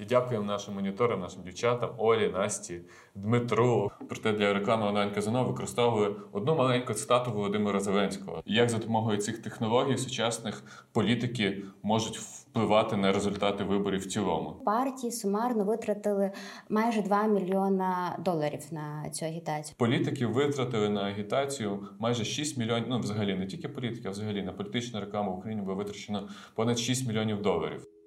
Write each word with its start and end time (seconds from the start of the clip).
І 0.00 0.04
дякуємо 0.04 0.46
нашим 0.46 0.74
моніторам, 0.74 1.20
нашим 1.20 1.42
дівчатам, 1.42 1.90
Олі, 1.98 2.28
Насті, 2.28 2.80
Дмитру. 3.14 3.90
Проте 4.08 4.32
для 4.32 4.52
реклами 4.52 4.86
онлайн 4.86 5.10
казино 5.10 5.44
використовували 5.44 6.16
одну 6.32 6.54
маленьку 6.54 6.94
цитату 6.94 7.32
Володимира 7.32 7.80
Зеленського. 7.80 8.42
Як 8.46 8.70
за 8.70 8.78
допомогою 8.78 9.18
цих 9.18 9.38
технологій 9.38 9.96
сучасних 9.96 10.62
політики 10.92 11.64
можуть 11.82 12.18
впливати 12.18 12.96
на 12.96 13.12
результати 13.12 13.64
виборів 13.64 14.00
в 14.00 14.06
цілому? 14.06 14.52
Партії 14.64 15.12
сумарно 15.12 15.64
витратили 15.64 16.32
майже 16.68 17.02
2 17.02 17.26
мільйона 17.26 18.16
доларів 18.24 18.60
на 18.70 19.10
цю 19.10 19.24
агітацію. 19.26 19.74
Політики 19.78 20.26
витратили 20.26 20.88
на 20.88 21.02
агітацію 21.02 21.88
майже 21.98 22.24
6 22.24 22.56
мільйонів. 22.58 22.86
Ну, 22.88 22.98
взагалі 22.98 23.34
не 23.34 23.46
тільки 23.46 23.68
політики, 23.68 24.08
а 24.08 24.10
взагалі 24.10 24.42
на 24.42 24.52
політичну 24.52 25.00
рекламу 25.00 25.32
в 25.32 25.38
Україні 25.38 25.62
було 25.62 25.74
витрачено 25.74 26.28
понад 26.54 26.78
6 26.78 27.08
мільйонів 27.08 27.42
доларів. 27.42 27.99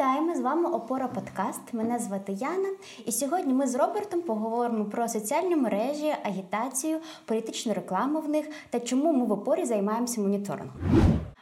Вітаємо 0.00 0.34
з 0.34 0.40
вами 0.40 0.70
Опора 0.70 1.08
Подкаст. 1.08 1.60
Мене 1.72 1.98
звати 1.98 2.32
Яна. 2.32 2.68
І 3.06 3.12
сьогодні 3.12 3.54
ми 3.54 3.66
з 3.66 3.74
Робертом 3.74 4.20
поговоримо 4.20 4.84
про 4.84 5.08
соціальні 5.08 5.56
мережі, 5.56 6.14
агітацію, 6.22 6.98
політичну 7.24 7.74
рекламу 7.74 8.20
в 8.20 8.28
них 8.28 8.48
та 8.70 8.80
чому 8.80 9.12
ми 9.12 9.24
в 9.24 9.32
опорі 9.32 9.64
займаємося 9.64 10.20
моніторингом. 10.20 10.72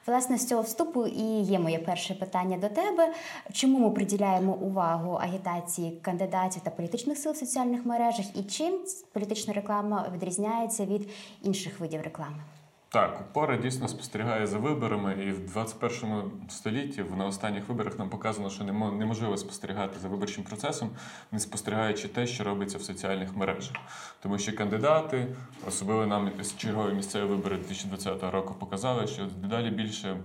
Власне, 0.06 0.38
з 0.38 0.46
цього 0.46 0.62
вступу 0.62 1.06
і 1.06 1.40
є 1.42 1.58
моє 1.58 1.78
перше 1.78 2.14
питання 2.14 2.58
до 2.58 2.68
тебе. 2.68 3.12
Чому 3.52 3.78
ми 3.78 3.90
приділяємо 3.90 4.52
увагу 4.52 5.12
агітації 5.12 6.00
кандидатів 6.02 6.62
та 6.62 6.70
політичних 6.70 7.18
сил 7.18 7.32
в 7.32 7.36
соціальних 7.36 7.86
мережах, 7.86 8.26
і 8.36 8.42
чим 8.42 8.78
політична 9.12 9.54
реклама 9.54 10.10
відрізняється 10.14 10.86
від 10.86 11.08
інших 11.42 11.80
видів 11.80 12.02
реклами? 12.02 12.42
Так, 12.90 13.20
опора 13.20 13.56
дійсно 13.56 13.88
спостерігає 13.88 14.46
за 14.46 14.58
виборами, 14.58 15.16
і 15.24 15.30
в 15.30 15.46
21 15.46 16.22
столітті 16.48 17.04
на 17.16 17.26
останніх 17.26 17.68
виборах 17.68 17.98
нам 17.98 18.10
показано, 18.10 18.50
що 18.50 18.64
неможливо 18.64 19.36
спостерігати 19.36 19.98
за 19.98 20.08
виборчим 20.08 20.44
процесом, 20.44 20.90
не 21.32 21.38
спостерігаючи 21.40 22.08
те, 22.08 22.26
що 22.26 22.44
робиться 22.44 22.78
в 22.78 22.82
соціальних 22.82 23.36
мережах. 23.36 23.76
Тому 24.22 24.38
що 24.38 24.56
кандидати, 24.56 25.26
особливо 25.66 26.06
нам 26.06 26.30
чергові 26.56 26.94
місцеві 26.94 27.24
вибори 27.24 27.56
2020 27.56 28.22
року, 28.32 28.54
показали, 28.58 29.06
що 29.06 29.26
дедалі 29.26 29.70
більше 29.70 30.16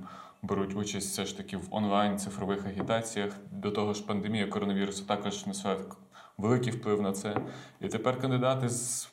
беруть 0.41 0.75
участь 0.75 1.09
все 1.09 1.25
ж 1.25 1.37
таки 1.37 1.57
в 1.57 1.67
онлайн 1.71 2.17
цифрових 2.17 2.65
агітаціях. 2.65 3.33
До 3.51 3.71
того 3.71 3.93
ж, 3.93 4.05
пандемія 4.05 4.47
коронавірусу 4.47 5.05
також 5.05 5.45
несе 5.45 5.77
великий 6.37 6.73
вплив 6.73 7.01
на 7.01 7.11
це. 7.11 7.37
І 7.81 7.87
тепер 7.87 8.21
кандидати 8.21 8.69
з 8.69 9.12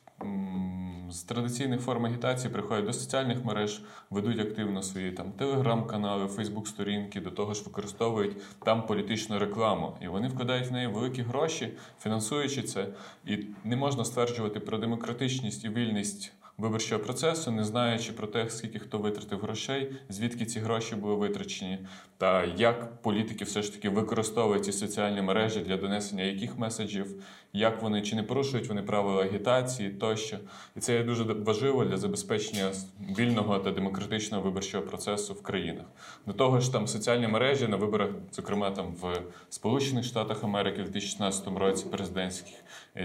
з 1.11 1.23
традиційних 1.23 1.81
форм 1.81 2.07
агітації 2.07 2.53
приходять 2.53 2.85
до 2.85 2.93
соціальних 2.93 3.45
мереж, 3.45 3.83
ведуть 4.11 4.41
активно 4.41 4.83
свої 4.83 5.13
там 5.13 5.33
телеграм-канали, 5.33 6.29
фейсбук-сторінки, 6.29 7.21
до 7.21 7.31
того 7.31 7.55
ж 7.55 7.65
використовують 7.65 8.37
там 8.65 8.87
політичну 8.87 9.39
рекламу. 9.39 9.97
І 10.01 10.09
вони 10.09 10.29
вкладають 10.29 10.69
в 10.69 10.73
неї 10.73 10.87
великі 10.87 11.23
гроші, 11.23 11.73
фінансуючи 12.01 12.63
це. 12.63 12.87
І 13.27 13.39
не 13.65 13.77
можна 13.77 14.05
стверджувати 14.05 14.61
про 14.61 14.79
демократичність 14.79 15.65
і 15.65 15.69
вільність 15.69 16.33
виборчого 16.61 17.05
процесу, 17.05 17.51
не 17.51 17.65
знаючи 17.65 18.13
про 18.13 18.27
те, 18.27 18.51
скільки 18.51 18.79
хто 18.79 18.99
витратив 18.99 19.41
грошей, 19.41 19.93
звідки 20.09 20.47
ці 20.47 20.61
гроші 20.61 20.95
були 20.95 21.15
витрачені, 21.15 21.79
та 22.19 22.45
як 22.45 23.03
політики 23.03 23.45
все 23.45 23.63
ж 23.63 23.73
таки 23.73 23.89
використовують 23.89 24.65
ці 24.65 24.73
соціальні 24.73 25.23
мережі 25.23 25.61
для 25.61 25.77
донесення 25.77 26.25
яких 26.25 26.59
меседжів, 26.59 27.23
як 27.53 27.83
вони 27.83 28.03
чи 28.03 28.17
не 28.17 28.23
порушують 28.23 28.69
вони 28.69 28.83
правила 28.83 29.23
агітації 29.23 29.91
тощо. 29.91 30.37
І 30.77 30.81
це 30.81 30.95
є 30.95 31.03
дуже 31.03 31.25
важливо 31.25 31.85
для 31.85 31.97
забезпечення 31.97 32.71
вільного 33.19 33.59
та 33.59 33.71
демократичного 33.71 34.43
виборчого 34.43 34.87
процесу 34.87 35.35
в 35.35 35.43
країнах. 35.43 35.85
До 36.27 36.33
того 36.33 36.61
ж, 36.61 36.73
там 36.73 36.87
соціальні 36.87 37.29
мережі 37.29 37.69
на 37.69 37.77
виборах, 37.77 38.11
зокрема 38.33 38.71
там 38.71 38.95
в 39.01 39.23
Сполучених 39.51 40.05
Штатах 40.05 40.45
Америки 40.45 40.83
в 40.83 40.91
2016 40.91 41.47
році 41.59 41.87
президентських, 41.91 42.55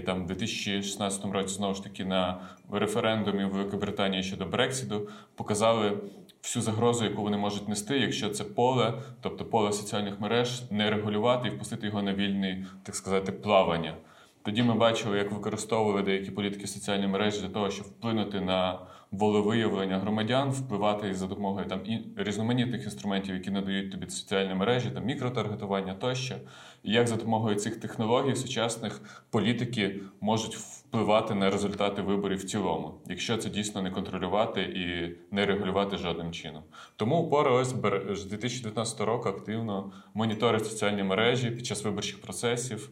там 0.06 0.24
в 0.24 0.26
2016 0.26 1.24
році 1.24 1.54
знову 1.54 1.74
ж 1.74 1.82
таки 1.82 2.04
на 2.04 2.40
референдумі 2.72 3.44
в 3.44 3.50
Великобританії 3.50 4.22
щодо 4.22 4.44
Брексіду 4.44 5.08
показали 5.34 5.98
всю 6.42 6.62
загрозу, 6.62 7.04
яку 7.04 7.22
вони 7.22 7.36
можуть 7.36 7.68
нести, 7.68 7.98
якщо 7.98 8.28
це 8.28 8.44
поле, 8.44 8.94
тобто 9.20 9.44
поле 9.44 9.72
соціальних 9.72 10.20
мереж, 10.20 10.70
не 10.70 10.90
регулювати 10.90 11.48
і 11.48 11.50
впустити 11.50 11.86
його 11.86 12.02
на 12.02 12.14
вільне, 12.14 12.66
так 12.82 12.94
сказати, 12.94 13.32
плавання. 13.32 13.94
Тоді 14.42 14.62
ми 14.62 14.74
бачили, 14.74 15.18
як 15.18 15.32
використовували 15.32 16.02
деякі 16.02 16.30
політики 16.30 16.66
соціальні 16.66 17.06
мережі 17.06 17.40
для 17.40 17.48
того, 17.48 17.70
щоб 17.70 17.86
вплинути 17.86 18.40
на 18.40 18.78
волевиявлення 19.10 19.98
громадян, 19.98 20.50
впливати 20.50 21.14
за 21.14 21.26
допомогою 21.26 21.66
там 21.66 21.80
і 21.86 22.04
різноманітних 22.16 22.84
інструментів, 22.84 23.34
які 23.34 23.50
надають 23.50 23.92
тобі 23.92 24.10
соціальні 24.10 24.54
мережі, 24.54 24.90
там 24.90 25.04
мікротаргетування 25.04 25.94
тощо. 25.94 26.34
І 26.82 26.92
як 26.92 27.08
за 27.08 27.16
допомогою 27.16 27.56
цих 27.56 27.76
технологій 27.76 28.36
сучасних 28.36 29.22
політики 29.30 30.00
можуть 30.20 30.56
впливати 30.56 31.34
на 31.34 31.50
результати 31.50 32.02
виборів 32.02 32.38
в 32.38 32.44
цілому, 32.44 32.94
якщо 33.06 33.36
це 33.36 33.50
дійсно 33.50 33.82
не 33.82 33.90
контролювати 33.90 34.62
і 34.62 35.16
не 35.34 35.46
регулювати 35.46 35.96
жодним 35.96 36.32
чином. 36.32 36.62
Тому 36.96 37.16
упора 37.16 37.50
ось 37.50 37.74
з 38.10 38.24
2019 38.24 39.00
року 39.00 39.28
активно 39.28 39.92
моніторить 40.14 40.66
соціальні 40.66 41.02
мережі 41.02 41.50
під 41.50 41.66
час 41.66 41.84
виборчих 41.84 42.20
процесів 42.20 42.90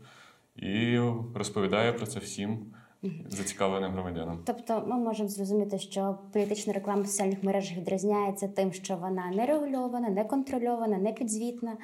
і 0.56 0.98
розповідає 1.34 1.92
про 1.92 2.06
це 2.06 2.18
всім. 2.18 2.74
Зацікавленим 3.30 3.92
громадянам. 3.92 4.38
Тобто 4.44 4.84
ми 4.86 4.96
можемо 4.96 5.28
зрозуміти, 5.28 5.78
що 5.78 6.18
політична 6.32 6.72
реклама 6.72 7.02
в 7.02 7.06
соціальних 7.06 7.42
мережах 7.42 7.78
відрізняється 7.78 8.48
тим, 8.48 8.72
що 8.72 8.96
вона 8.96 9.30
не 9.30 9.46
регульована, 9.46 10.08
не 10.08 10.24
контрольована, 10.24 10.98
не 10.98 11.12
підзвітна. 11.12 11.76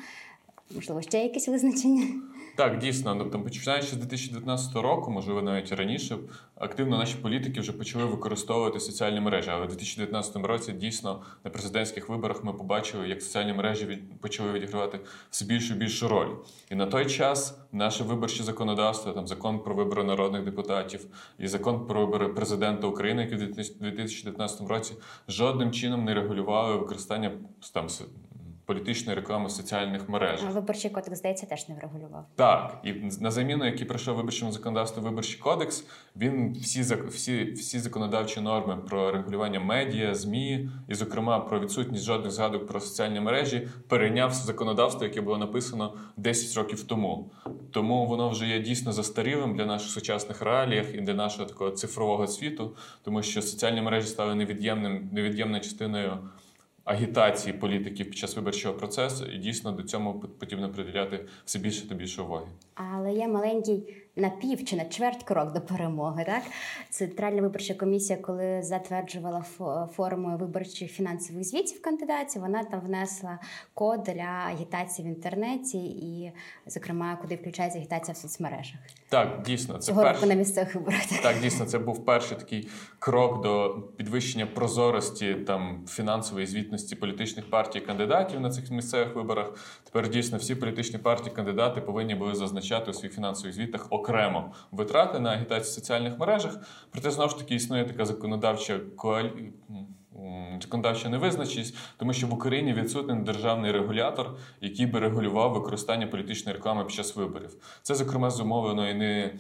Можливо, 0.75 1.03
ще 1.03 1.22
якесь 1.22 1.48
визначення. 1.48 2.06
Так, 2.60 2.78
дійсно, 2.78 3.15
ну, 3.15 3.25
там, 3.25 3.43
починаючи 3.43 3.87
з 3.87 3.93
2019 3.93 4.75
року, 4.75 5.10
можливо, 5.10 5.43
навіть 5.43 5.72
раніше, 5.72 6.16
активно 6.54 6.98
наші 6.98 7.16
політики 7.16 7.60
вже 7.60 7.72
почали 7.72 8.04
використовувати 8.04 8.81
соціальні 8.81 9.21
мережі. 9.21 9.50
Але 9.50 9.66
в 9.66 9.69
2019 9.69 10.37
році 10.37 10.72
дійсно 10.72 11.22
на 11.44 11.50
президентських 11.50 12.09
виборах 12.09 12.44
ми 12.44 12.53
побачили, 12.53 13.09
як 13.09 13.22
соціальні 13.22 13.53
мережі 13.53 13.87
від, 13.87 14.21
почали 14.21 14.53
відігравати 14.53 15.00
все 15.31 15.44
більшу 15.44 15.75
більшу 15.75 16.09
роль. 16.09 16.28
І 16.71 16.75
на 16.75 16.87
той 16.87 17.06
час 17.06 17.59
наше 17.72 18.04
виборче 18.04 18.43
законодавство, 18.43 19.12
там 19.12 19.27
закон 19.27 19.59
про 19.59 19.75
вибори 19.75 20.04
народних 20.04 20.44
депутатів 20.44 21.06
і 21.38 21.48
закон 21.48 21.87
про 21.87 22.06
вибори 22.06 22.28
президента 22.28 22.87
України, 22.87 23.22
який 23.22 23.38
в 23.38 23.53
2019 23.81 24.69
році 24.69 24.94
жодним 25.28 25.72
чином 25.72 26.04
не 26.04 26.15
регулювали 26.15 26.77
використання 26.77 27.31
там 27.72 27.88
політичної 28.70 29.16
реклами 29.16 29.47
в 29.47 29.50
соціальних 29.50 30.08
мережах. 30.08 30.50
Виборчий 30.50 30.91
кодекс, 30.91 31.19
здається, 31.19 31.47
теж 31.47 31.69
не 31.69 31.75
врегулював. 31.75 32.26
Так, 32.34 32.78
і 32.84 32.92
на 33.20 33.31
заміну, 33.31 33.66
який 33.66 33.86
пройшов 33.86 34.16
виборчому 34.16 34.53
законодавству 34.53 35.03
виборчий 35.03 35.41
кодекс, 35.41 35.84
він 36.16 36.53
всі 36.53 36.82
всі, 37.09 37.44
всі 37.44 37.78
законодавчі 37.78 38.41
норми 38.41 38.76
про 38.76 39.12
регулювання 39.12 39.60
медіа, 39.60 40.14
змі 40.14 40.70
і, 40.88 40.94
зокрема, 40.94 41.41
про 41.41 41.60
відсутність 41.60 42.04
жодних 42.04 42.32
згадок 42.32 42.66
про 42.66 42.80
соціальні 42.80 43.20
мережі 43.20 43.69
перейняв 43.88 44.32
законодавство, 44.32 45.04
яке 45.04 45.20
було 45.20 45.38
написано 45.38 45.94
10 46.16 46.56
років 46.56 46.84
тому. 46.84 47.30
Тому 47.70 48.06
воно 48.06 48.28
вже 48.28 48.47
є 48.47 48.60
дійсно 48.60 48.92
застарілим 48.92 49.56
для 49.56 49.66
наших 49.66 49.91
сучасних 49.91 50.42
реаліях 50.42 50.94
і 50.94 51.00
для 51.00 51.14
нашого 51.14 51.44
такого 51.48 51.70
цифрового 51.70 52.26
світу, 52.26 52.76
тому 53.03 53.22
що 53.22 53.42
соціальні 53.42 53.82
мережі 53.82 54.06
стали 54.06 54.34
невід'ємним 54.34 55.09
невід'ємною 55.12 55.62
частиною 55.62 56.19
агітації 56.90 57.52
політиків 57.52 58.06
під 58.06 58.18
час 58.18 58.36
виборчого 58.36 58.74
процесу, 58.74 59.26
і 59.26 59.38
дійсно 59.38 59.72
до 59.72 59.82
цьому 59.82 60.20
потрібно 60.20 60.72
приділяти 60.72 61.26
все 61.44 61.58
більше 61.58 61.88
та 61.88 61.94
більше 61.94 62.22
уваги. 62.22 62.46
Але 62.74 63.12
є 63.12 63.28
маленький 63.28 63.96
на 64.20 64.31
пів 64.31 64.64
чи 64.64 64.76
на 64.76 64.84
чверть 64.84 65.22
крок 65.22 65.53
до 65.53 65.60
перемоги. 65.60 66.25
Так 66.26 66.42
центральна 66.91 67.42
виборча 67.42 67.75
комісія, 67.75 68.18
коли 68.18 68.62
затверджувала 68.62 69.44
форму 69.97 70.36
виборчих 70.36 70.92
фінансових 70.92 71.44
звітів 71.44 71.83
кандидатів, 71.83 72.42
вона 72.42 72.65
там 72.65 72.80
внесла 72.80 73.39
код 73.74 74.03
для 74.03 74.53
агітації 74.54 75.09
в 75.09 75.10
інтернеті, 75.10 75.78
і, 75.78 76.33
зокрема, 76.66 77.18
куди 77.22 77.36
включається 77.36 77.78
агітація 77.78 78.12
в 78.12 78.16
соцмережах. 78.16 78.80
Так, 79.09 79.42
дійсно, 79.42 79.78
це 79.78 79.86
цього 79.86 80.04
року 80.04 80.27
на 80.27 80.34
місцевих 80.34 80.74
виборах. 80.74 81.00
Так, 81.22 81.41
дійсно, 81.41 81.66
це 81.66 81.78
був 81.78 82.04
перший 82.04 82.39
такий 82.39 82.68
крок 82.98 83.42
до 83.42 83.83
підвищення 83.97 84.47
прозорості 84.47 85.34
там 85.34 85.84
фінансової 85.89 86.47
звітності 86.47 86.97
політичних 86.97 87.50
партій 87.50 87.80
кандидатів 87.80 88.41
на 88.41 88.50
цих 88.50 88.71
місцевих 88.71 89.15
виборах. 89.15 89.80
Тепер 89.84 90.10
дійсно 90.10 90.39
всі 90.39 90.54
політичні 90.54 90.98
партії 90.98 91.34
кандидати 91.34 91.80
повинні 91.80 92.15
були 92.15 92.34
зазначати 92.34 92.91
у 92.91 92.94
своїх 92.94 93.15
фінансових 93.15 93.54
звітах 93.54 93.86
окремо 93.91 94.09
витрати 94.72 95.18
на 95.18 95.30
агітацію 95.30 95.71
в 95.71 95.74
соціальних 95.74 96.18
мережах. 96.18 96.59
Проте 96.91 97.10
знову 97.10 97.30
ж 97.30 97.39
таки 97.39 97.54
існує 97.54 97.84
така 97.84 98.04
законодавча 98.04 98.80
коалі... 98.97 99.53
законодавча 100.62 101.09
невизначеність, 101.09 101.77
тому 101.97 102.12
що 102.12 102.27
в 102.27 102.34
Україні 102.34 102.72
відсутний 102.72 103.16
державний 103.16 103.72
регулятор, 103.72 104.30
який 104.60 104.86
би 104.86 105.01
регулював 105.01 105.53
використання 105.53 106.07
політичної 106.07 106.57
реклами 106.57 106.84
під 106.84 106.95
час 106.95 107.16
виборів. 107.16 107.51
Це 107.83 107.95
зокрема 107.95 108.30
зумовлено 108.30 108.91
і 108.91 108.95
не 108.95 109.30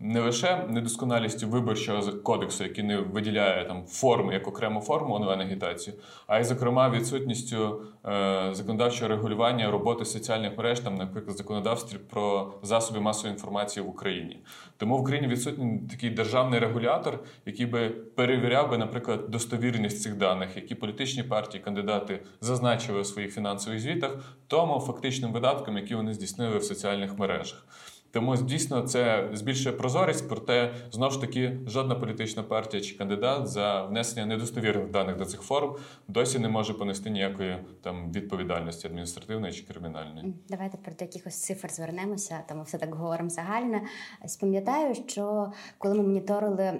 не 0.00 0.20
лише 0.20 0.66
недосконалістю 0.68 1.48
виборчого 1.48 2.12
кодексу, 2.12 2.64
який 2.64 2.84
не 2.84 2.96
виділяє 2.96 3.64
там 3.64 3.86
форму 3.86 4.32
як 4.32 4.48
окрему 4.48 4.80
форму 4.80 5.14
онлайн-агітації, 5.14 5.96
а 6.26 6.38
й, 6.38 6.44
зокрема, 6.44 6.90
відсутністю 6.90 7.82
е, 8.06 8.48
законодавчого 8.52 9.08
регулювання 9.08 9.70
роботи 9.70 10.04
соціальних 10.04 10.58
мереж, 10.58 10.80
там, 10.80 10.94
наприклад, 10.94 11.36
законодавстві 11.36 11.98
про 12.10 12.54
засоби 12.62 13.00
масової 13.00 13.32
інформації 13.32 13.86
в 13.86 13.88
Україні. 13.88 14.38
Тому 14.76 14.98
в 14.98 15.00
Україні 15.00 15.28
відсутній 15.28 15.80
такий 15.90 16.10
державний 16.10 16.60
регулятор, 16.60 17.18
який 17.46 17.66
би 17.66 17.88
перевіряв 17.88 18.70
би, 18.70 18.78
наприклад, 18.78 19.28
достовірність 19.28 20.02
цих 20.02 20.14
даних, 20.16 20.56
які 20.56 20.74
політичні 20.74 21.22
партії, 21.22 21.62
кандидати 21.62 22.22
зазначили 22.40 23.00
у 23.00 23.04
своїх 23.04 23.34
фінансових 23.34 23.80
звітах, 23.80 24.10
тому 24.46 24.80
фактичним 24.80 25.32
видаткам, 25.32 25.76
які 25.76 25.94
вони 25.94 26.14
здійснили 26.14 26.58
в 26.58 26.64
соціальних 26.64 27.18
мережах. 27.18 27.64
Тому 28.10 28.36
дійсно 28.36 28.82
це 28.82 29.30
збільшує 29.32 29.76
прозорість, 29.76 30.28
проте 30.28 30.74
знову 30.92 31.12
ж 31.12 31.20
таки 31.20 31.58
жодна 31.66 31.94
політична 31.94 32.42
партія 32.42 32.82
чи 32.82 32.96
кандидат 32.96 33.46
за 33.46 33.82
внесення 33.84 34.26
недостовірних 34.26 34.90
даних 34.90 35.16
до 35.16 35.24
цих 35.24 35.40
форм 35.40 35.76
досі 36.08 36.38
не 36.38 36.48
може 36.48 36.74
понести 36.74 37.10
ніякої 37.10 37.58
там 37.82 38.12
відповідальності 38.12 38.86
адміністративної 38.86 39.52
чи 39.52 39.62
кримінальної. 39.62 40.34
Давайте 40.48 40.76
про 40.76 40.92
якихось 41.00 41.42
цифр 41.42 41.70
звернемося, 41.70 42.40
тому 42.48 42.62
все 42.62 42.78
так 42.78 42.94
говоримо 42.94 43.30
загально. 43.30 43.80
Спам'ятаю, 44.26 44.94
що 44.94 45.52
коли 45.78 45.94
ми 45.94 46.02
моніторили 46.02 46.72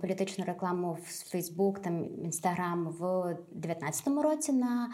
політичну 0.00 0.44
рекламу 0.44 0.98
в 1.04 1.30
Фейсбук, 1.30 1.78
там 1.78 2.04
Інстаграм 2.24 2.88
в 2.98 3.36
2019 3.50 4.08
році 4.08 4.52
на 4.52 4.90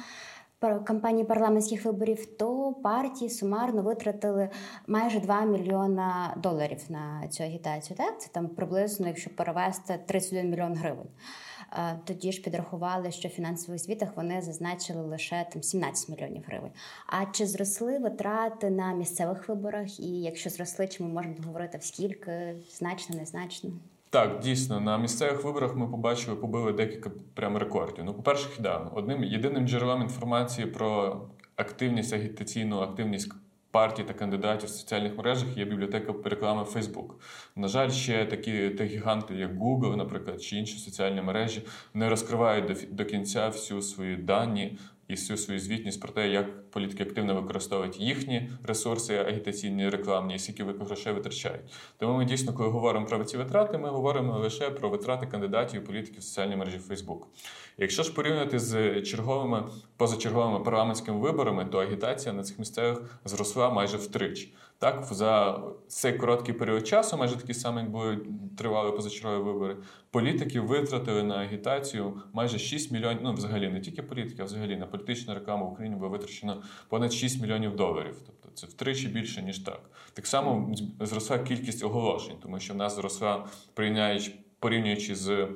кампанії 0.61 1.25
парламентських 1.25 1.85
виборів, 1.85 2.37
то 2.37 2.73
партії 2.73 3.31
сумарно 3.31 3.83
витратили 3.83 4.51
майже 4.87 5.21
2 5.21 5.41
мільйона 5.45 6.35
доларів 6.43 6.81
на 6.89 7.29
цю 7.29 7.45
агітацію. 7.45 7.97
Так, 7.97 8.21
це 8.21 8.29
там 8.33 8.49
приблизно, 8.49 9.07
якщо 9.07 9.31
перевести 9.31 9.99
31 10.07 10.51
мільйон 10.51 10.75
гривень. 10.75 11.09
Тоді 12.05 12.33
ж 12.33 12.43
підрахували, 12.43 13.11
що 13.11 13.29
в 13.29 13.33
фінансових 13.33 13.81
звітах 13.81 14.09
вони 14.17 14.43
зазначили 14.43 15.03
лише 15.03 15.47
там 15.53 15.63
17 15.63 16.09
мільйонів 16.09 16.43
гривень. 16.47 16.73
А 17.07 17.27
чи 17.27 17.47
зросли 17.47 17.99
витрати 17.99 18.71
на 18.71 18.93
місцевих 18.93 19.49
виборах? 19.49 20.01
І 20.01 20.23
якщо 20.23 20.51
зросли, 20.51 20.89
чи 20.89 21.03
ми 21.03 21.09
можемо 21.09 21.35
говорити 21.47 21.79
в 21.79 21.85
скільки 21.85 22.57
значно, 22.71 23.17
незначно? 23.17 23.71
Так, 24.15 24.41
дійсно, 24.41 24.81
на 24.81 24.99
місцевих 24.99 25.45
виборах 25.45 25.77
ми 25.77 25.87
побачили, 25.87 26.37
побили 26.37 26.73
декілька 26.73 27.11
прям 27.35 27.57
рекордів. 27.57 28.05
Ну, 28.05 28.15
по-перше, 28.15 28.49
да, 28.61 28.91
одним 28.95 29.25
єдиним 29.25 29.69
джерелом 29.69 30.03
інформації 30.03 30.67
про 30.67 31.21
активність, 31.57 32.13
агітаційну 32.13 32.81
активність 32.81 33.33
партій 33.71 34.03
та 34.03 34.15
кандидатів 34.15 34.69
в 34.69 34.73
соціальних 34.73 35.17
мережах 35.17 35.57
є 35.57 35.65
бібліотека 35.65 36.15
реклами 36.25 36.63
Facebook. 36.63 37.11
На 37.57 37.69
жаль, 37.69 37.91
ще 37.91 38.25
такі 38.25 38.71
та 38.71 38.85
гіганти, 38.85 39.35
як 39.35 39.53
Google, 39.55 39.97
наприклад, 39.97 40.43
чи 40.43 40.57
інші 40.57 40.79
соціальні 40.79 41.23
мережі, 41.23 41.63
не 41.95 42.09
розкривають 42.09 42.67
до, 42.67 42.75
до 42.91 43.05
кінця 43.05 43.49
всю 43.49 43.83
свої 43.83 44.17
дані 44.17 44.79
і 45.09 45.13
всю 45.13 45.37
свою 45.37 45.61
звітність 45.61 46.01
про 46.01 46.13
те, 46.13 46.29
як 46.29 46.71
політики 46.71 47.03
активно 47.03 47.35
використовують 47.35 48.01
їхні 48.01 48.51
ресурси 48.63 49.17
агітаційні, 49.17 49.89
рекламні, 49.89 50.39
скільки 50.39 50.65
грошей 50.65 51.13
витрачають. 51.13 51.61
Тому 51.99 52.19
ми 52.19 52.25
дійсно, 52.25 52.53
коли 52.53 52.69
говоримо 52.69 53.07
про 53.07 53.25
ці 53.25 53.37
витрати, 53.37 53.79
ми 53.79 53.89
говоримо 53.89 54.39
лише 54.39 54.71
про 54.71 54.89
витрати 54.91 55.27
кандидатів 55.27 55.83
і 55.83 55.87
політиків 55.87 56.21
в 56.21 56.23
соціальній 56.23 56.57
мережі 56.57 56.81
Facebook. 56.89 57.21
Якщо 57.79 58.03
ж 58.03 58.15
порівняти 58.15 58.59
з 58.59 59.03
черговими 59.03 59.65
позачерговими 59.97 60.65
парламентськими 60.65 61.19
виборами, 61.19 61.65
то 61.65 61.79
агітація 61.79 62.35
на 62.35 62.43
цих 62.43 62.59
місцевих 62.59 63.21
зросла 63.25 63.71
майже 63.71 63.97
втричі. 63.97 64.55
Так, 64.79 65.05
за 65.05 65.63
цей 65.89 66.13
короткий 66.13 66.55
період 66.55 66.87
часу, 66.87 67.17
майже 67.17 67.37
такий 67.37 67.55
самий, 67.55 67.85
були 67.85 68.19
тривали 68.59 68.93
позачергові 68.93 69.43
вибори, 69.43 69.77
політики 70.11 70.61
витратили 70.61 71.23
на 71.23 71.37
агітацію 71.37 72.23
майже 72.33 72.59
6 72.59 72.91
мільйонів. 72.91 73.21
Ну, 73.23 73.33
взагалі, 73.33 73.69
не 73.69 73.81
тільки 73.81 74.03
політики, 74.03 74.43
а 74.43 74.45
взагалі 74.45 74.77
на 74.77 74.87
політичну 74.87 75.35
рекламу 75.35 75.67
в 75.67 75.73
Україні 75.73 75.97
було 75.97 76.09
витрачено 76.09 76.63
понад 76.89 77.13
6 77.13 77.41
мільйонів 77.41 77.77
доларів. 77.77 78.17
Тобто 78.27 78.49
це 78.55 78.67
втричі 78.67 79.09
більше, 79.09 79.43
ніж 79.43 79.59
так. 79.59 79.81
Так 80.13 80.27
само 80.27 80.75
зросла 81.01 81.39
кількість 81.39 81.85
оголошень, 81.85 82.37
тому 82.43 82.61
що 82.61 82.75
в 82.75 82.77
нас 82.77 82.97
зросла, 82.97 83.47
порівнюючи 84.59 85.15
з 85.15 85.49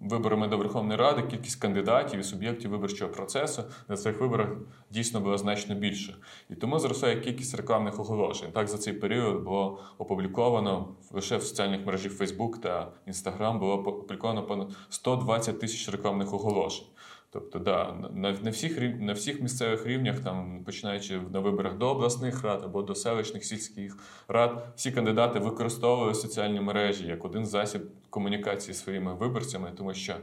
виборами 0.00 0.48
до 0.48 0.58
Верховної 0.58 0.98
Ради 0.98 1.22
кількість 1.22 1.60
кандидатів 1.60 2.20
і 2.20 2.22
суб'єктів 2.22 2.70
виборчого 2.70 3.12
процесу 3.12 3.62
на 3.88 3.96
цих 3.96 4.20
виборах 4.20 4.48
дійсно 4.90 5.20
було 5.20 5.38
значно 5.38 5.74
більше. 5.74 6.16
І 6.50 6.54
тому 6.54 6.78
зростає 6.78 7.20
кількість 7.20 7.54
рекламних 7.54 8.00
оголошень. 8.00 8.52
Так 8.52 8.68
за 8.68 8.78
цей 8.78 8.92
період 8.92 9.42
було 9.44 9.80
опубліковано 9.98 10.88
лише 11.12 11.36
в 11.36 11.42
соціальних 11.42 11.86
мережах 11.86 12.12
Facebook 12.12 12.60
та 12.60 12.92
Instagram 13.08 13.58
було 13.58 13.72
опубліковано 13.72 14.46
понад 14.46 14.68
120 14.88 15.60
тисяч 15.60 15.88
рекламних 15.88 16.34
оголошень. 16.34 16.86
Тобто, 17.34 17.58
да, 17.58 17.94
на 18.14 18.32
на 18.32 18.50
всіх 18.50 19.00
на 19.00 19.12
всіх 19.12 19.40
місцевих 19.42 19.86
рівнях, 19.86 20.20
там 20.20 20.64
починаючи 20.64 21.20
на 21.32 21.40
виборах 21.40 21.78
до 21.78 21.88
обласних 21.88 22.42
рад 22.42 22.64
або 22.64 22.82
до 22.82 22.94
селищних 22.94 23.44
сільських 23.44 23.96
рад, 24.28 24.66
всі 24.76 24.92
кандидати 24.92 25.38
використовували 25.38 26.14
соціальні 26.14 26.60
мережі 26.60 27.06
як 27.06 27.24
один 27.24 27.46
засіб 27.46 27.82
комунікації 28.10 28.74
зі 28.74 28.80
своїми 28.80 29.14
виборцями, 29.14 29.72
тому 29.76 29.94
що 29.94 30.14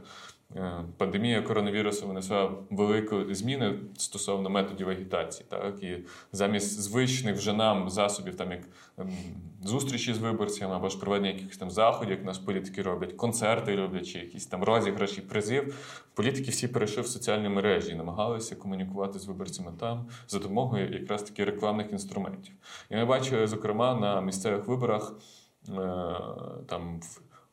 пандемія 0.96 1.42
коронавірусу 1.42 2.08
внесла 2.08 2.52
великі 2.70 3.34
зміни 3.34 3.74
стосовно 3.96 4.50
методів 4.50 4.88
агітації. 4.88 5.46
Так 5.48 5.82
і 5.82 5.98
замість 6.32 6.80
звичних 6.80 7.36
вже 7.36 7.52
нам 7.52 7.90
засобів, 7.90 8.36
там 8.36 8.50
як 8.52 8.60
ем, 8.98 9.10
зустрічі 9.62 10.14
з 10.14 10.18
виборцями 10.18 10.74
або 10.74 10.88
ж 10.88 10.98
проведення 10.98 11.30
якихось 11.30 11.56
там 11.56 11.70
заходів, 11.70 12.10
як 12.10 12.24
нас 12.24 12.38
політики 12.38 12.82
роблять, 12.82 13.12
концерти 13.12 13.76
роблять, 13.76 14.06
чи 14.06 14.18
якісь 14.18 14.46
там 14.46 14.62
розіграші, 14.62 15.20
призив. 15.20 15.74
Політики 16.14 16.50
всі 16.50 16.68
перейшли 16.68 17.02
в 17.02 17.06
соціальні 17.06 17.48
мережі 17.48 17.92
і 17.92 17.94
намагалися 17.94 18.56
комунікувати 18.56 19.18
з 19.18 19.26
виборцями 19.26 19.72
там 19.80 20.08
за 20.28 20.38
допомогою 20.38 20.92
якраз 20.92 21.22
таки 21.22 21.44
рекламних 21.44 21.92
інструментів. 21.92 22.54
І 22.90 22.96
ми 22.96 23.04
бачили, 23.04 23.46
зокрема, 23.46 23.94
на 23.94 24.20
місцевих 24.20 24.66
виборах 24.66 25.12
е, 25.68 25.72
там 26.66 27.00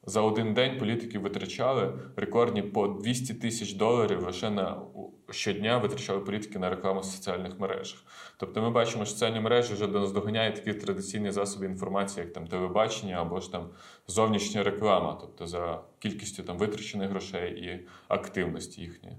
за 0.03 0.21
один 0.21 0.53
день 0.53 0.79
політики 0.79 1.19
витрачали 1.19 1.99
рекордні 2.15 2.61
по 2.61 2.87
200 2.87 3.33
тисяч 3.33 3.73
доларів 3.73 4.23
лише 4.23 4.49
на 4.49 4.81
щодня 5.31 5.77
витрачали 5.77 6.19
політики 6.19 6.59
на 6.59 6.69
рекламу 6.69 6.99
в 6.99 7.05
соціальних 7.05 7.59
мережах. 7.59 7.99
Тобто 8.37 8.61
ми 8.61 8.69
бачимо, 8.69 9.05
що 9.05 9.13
соціальні 9.13 9.39
мережі 9.39 9.73
вже 9.73 9.87
доздоганяють 9.87 10.55
такі 10.55 10.73
традиційні 10.73 11.31
засоби 11.31 11.65
інформації, 11.65 12.25
як 12.25 12.33
там 12.33 12.47
телебачення 12.47 13.21
або 13.21 13.39
ж 13.39 13.51
там 13.51 13.69
зовнішня 14.07 14.63
реклама, 14.63 15.17
тобто 15.21 15.47
за 15.47 15.81
кількістю 15.99 16.43
там 16.43 16.57
витрачених 16.57 17.09
грошей 17.09 17.51
і 17.51 17.87
активності 18.07 18.81
їхньої. 18.81 19.17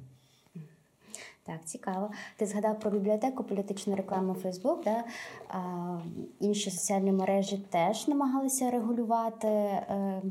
Так, 1.51 1.65
цікаво. 1.65 2.11
Ти 2.37 2.47
згадав 2.47 2.81
про 2.81 2.91
бібліотеку, 2.91 3.45
політичну 3.45 3.97
рекламу 3.97 4.35
Фейсбук. 4.35 4.85
Да? 4.85 5.05
А, 5.49 5.99
Інші 6.41 6.71
соціальні 6.71 7.13
мережі 7.13 7.59
теж 7.71 8.09
намагалися 8.09 8.71
регулювати 8.71 9.49
е, 9.49 10.23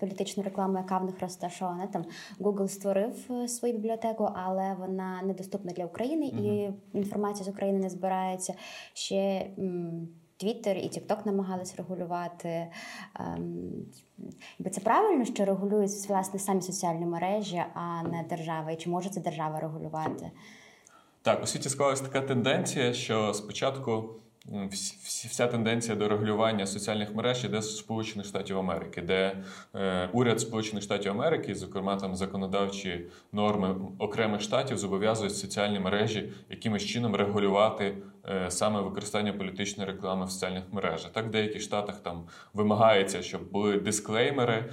політичну 0.00 0.42
рекламу, 0.42 0.78
яка 0.78 0.98
в 0.98 1.04
них 1.04 1.20
розташована. 1.20 1.86
Там 1.86 2.04
Google 2.40 2.68
створив 2.68 3.26
е, 3.30 3.48
свою 3.48 3.74
бібліотеку, 3.74 4.28
але 4.34 4.76
вона 4.78 5.22
недоступна 5.22 5.72
для 5.72 5.84
України, 5.84 6.30
угу. 6.32 6.44
і 6.44 6.70
інформація 6.98 7.44
з 7.44 7.48
України 7.48 7.78
не 7.78 7.90
збирається 7.90 8.54
ще. 8.94 9.46
М- 9.58 10.08
Твіттер 10.40 10.76
і 10.76 10.88
Тікток 10.88 11.26
намагались 11.26 11.76
регулювати. 11.76 12.66
Ем, 13.20 14.70
це 14.70 14.80
правильно, 14.80 15.24
що 15.24 15.44
регулюють 15.44 16.08
власне 16.08 16.38
самі 16.40 16.62
соціальні 16.62 17.06
мережі, 17.06 17.62
а 17.74 18.02
не 18.02 18.24
держава. 18.28 18.70
І 18.70 18.76
чи 18.76 18.90
може 18.90 19.10
це 19.10 19.20
держава 19.20 19.60
регулювати? 19.60 20.30
Так, 21.22 21.42
у 21.42 21.46
світі 21.46 21.68
склалася 21.68 22.04
така 22.04 22.20
тенденція, 22.20 22.92
що 22.92 23.34
спочатку 23.34 24.14
вся 25.02 25.46
тенденція 25.46 25.96
до 25.96 26.08
регулювання 26.08 26.66
соціальних 26.66 27.14
мереж 27.14 27.44
іде 27.44 27.62
з 27.62 27.76
Сполучених 27.76 28.26
Штатів 28.26 28.58
Америки, 28.58 29.02
де 29.02 29.44
е, 29.74 30.08
уряд 30.12 30.40
Сполучених 30.40 30.84
Штатів 30.84 31.12
Америки, 31.12 31.54
зокрема 31.54 31.96
там 31.96 32.16
законодавчі 32.16 33.06
норми 33.32 33.76
окремих 33.98 34.40
штатів, 34.40 34.78
зобов'язують 34.78 35.36
соціальні 35.36 35.80
мережі 35.80 36.32
якимось 36.50 36.84
чином 36.84 37.16
регулювати 37.16 37.96
саме 38.48 38.80
використання 38.80 39.32
політичної 39.32 39.90
реклами 39.90 40.26
в 40.26 40.30
соціальних 40.30 40.64
мережах. 40.72 41.12
Так, 41.12 41.26
в 41.26 41.30
деяких 41.30 41.62
штатах 41.62 42.00
там 42.00 42.24
вимагається, 42.54 43.22
щоб 43.22 43.50
були 43.50 43.80
дисклеймери 43.80 44.72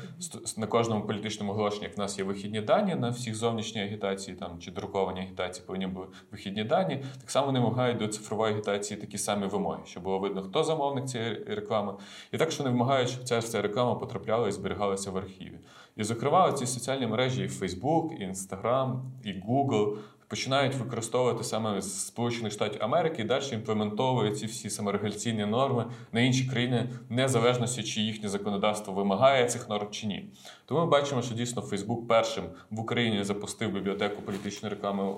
на 0.58 0.68
кожному 0.68 1.06
політичному 1.06 1.52
оголошенні. 1.52 1.84
Як 1.84 1.98
в 1.98 2.00
нас 2.00 2.18
є 2.18 2.24
вихідні 2.24 2.62
дані 2.62 2.96
на 2.96 3.10
всіх 3.10 3.36
зовнішній 3.36 3.82
агітації 3.82 4.38
там 4.38 4.60
чи 4.60 4.72
друковані 4.72 5.20
агітації, 5.20 5.66
повинні 5.68 5.88
бути 5.88 6.18
вихідні 6.32 6.64
дані. 6.64 7.04
Так 7.22 7.32
само 7.32 7.46
вони 7.46 7.60
вимагають 7.60 7.98
до 7.98 8.08
цифрової 8.08 8.54
агітації 8.54 9.00
такі 9.00 9.18
самі 9.18 9.48
вимоги, 9.48 9.80
щоб 9.86 10.04
було 10.04 10.20
видно, 10.20 10.42
хто 10.42 10.64
замовник 10.64 11.06
цієї 11.06 11.44
реклами, 11.48 11.94
і 12.32 12.38
так, 12.38 12.52
що 12.52 12.64
вони 12.64 12.74
вимагають, 12.74 13.10
щоб 13.10 13.24
ця 13.24 13.40
вся 13.40 13.62
реклама 13.62 13.96
потрапляла 13.96 14.48
і 14.48 14.52
зберігалася 14.52 15.12
в 15.12 15.18
архіві. 15.18 15.60
І, 15.96 16.04
зокрема, 16.04 16.52
ці 16.52 16.66
соціальні 16.66 17.08
мережі, 17.08 17.44
і 17.44 17.48
Facebook, 17.48 18.14
і 18.14 18.28
Instagram, 18.28 19.00
і 19.24 19.30
Google 19.30 19.98
починають 20.28 20.76
використовувати 20.76 21.44
саме 21.44 21.82
з 21.82 22.08
Сполучених 22.08 22.54
Штатів 22.54 22.84
Америки 22.84 23.22
і 23.22 23.26
далі 23.26 23.44
імплементовують 23.52 24.40
ці 24.40 24.46
всі 24.46 24.70
саморегуляційні 24.70 25.46
норми 25.46 25.86
на 26.12 26.22
інші 26.22 26.46
країни, 26.46 26.90
незалежно 27.10 27.68
чи 27.68 28.02
їхнє 28.02 28.30
законодавство 28.30 28.94
вимагає 28.94 29.46
цих 29.46 29.70
норм 29.70 29.88
чи 29.92 30.08
ні. 30.08 30.30
Тому 30.66 30.80
ми 30.80 30.88
бачимо, 30.88 31.22
що 31.22 31.36
дійсно 31.36 31.62
Фейсбук 31.62 32.08
першим 32.08 32.44
в 32.72 32.80
Україні 32.80 33.24
запустив 33.24 33.72
бібліотеку 33.72 34.22
політичної 34.22 34.76
реклами. 34.76 35.14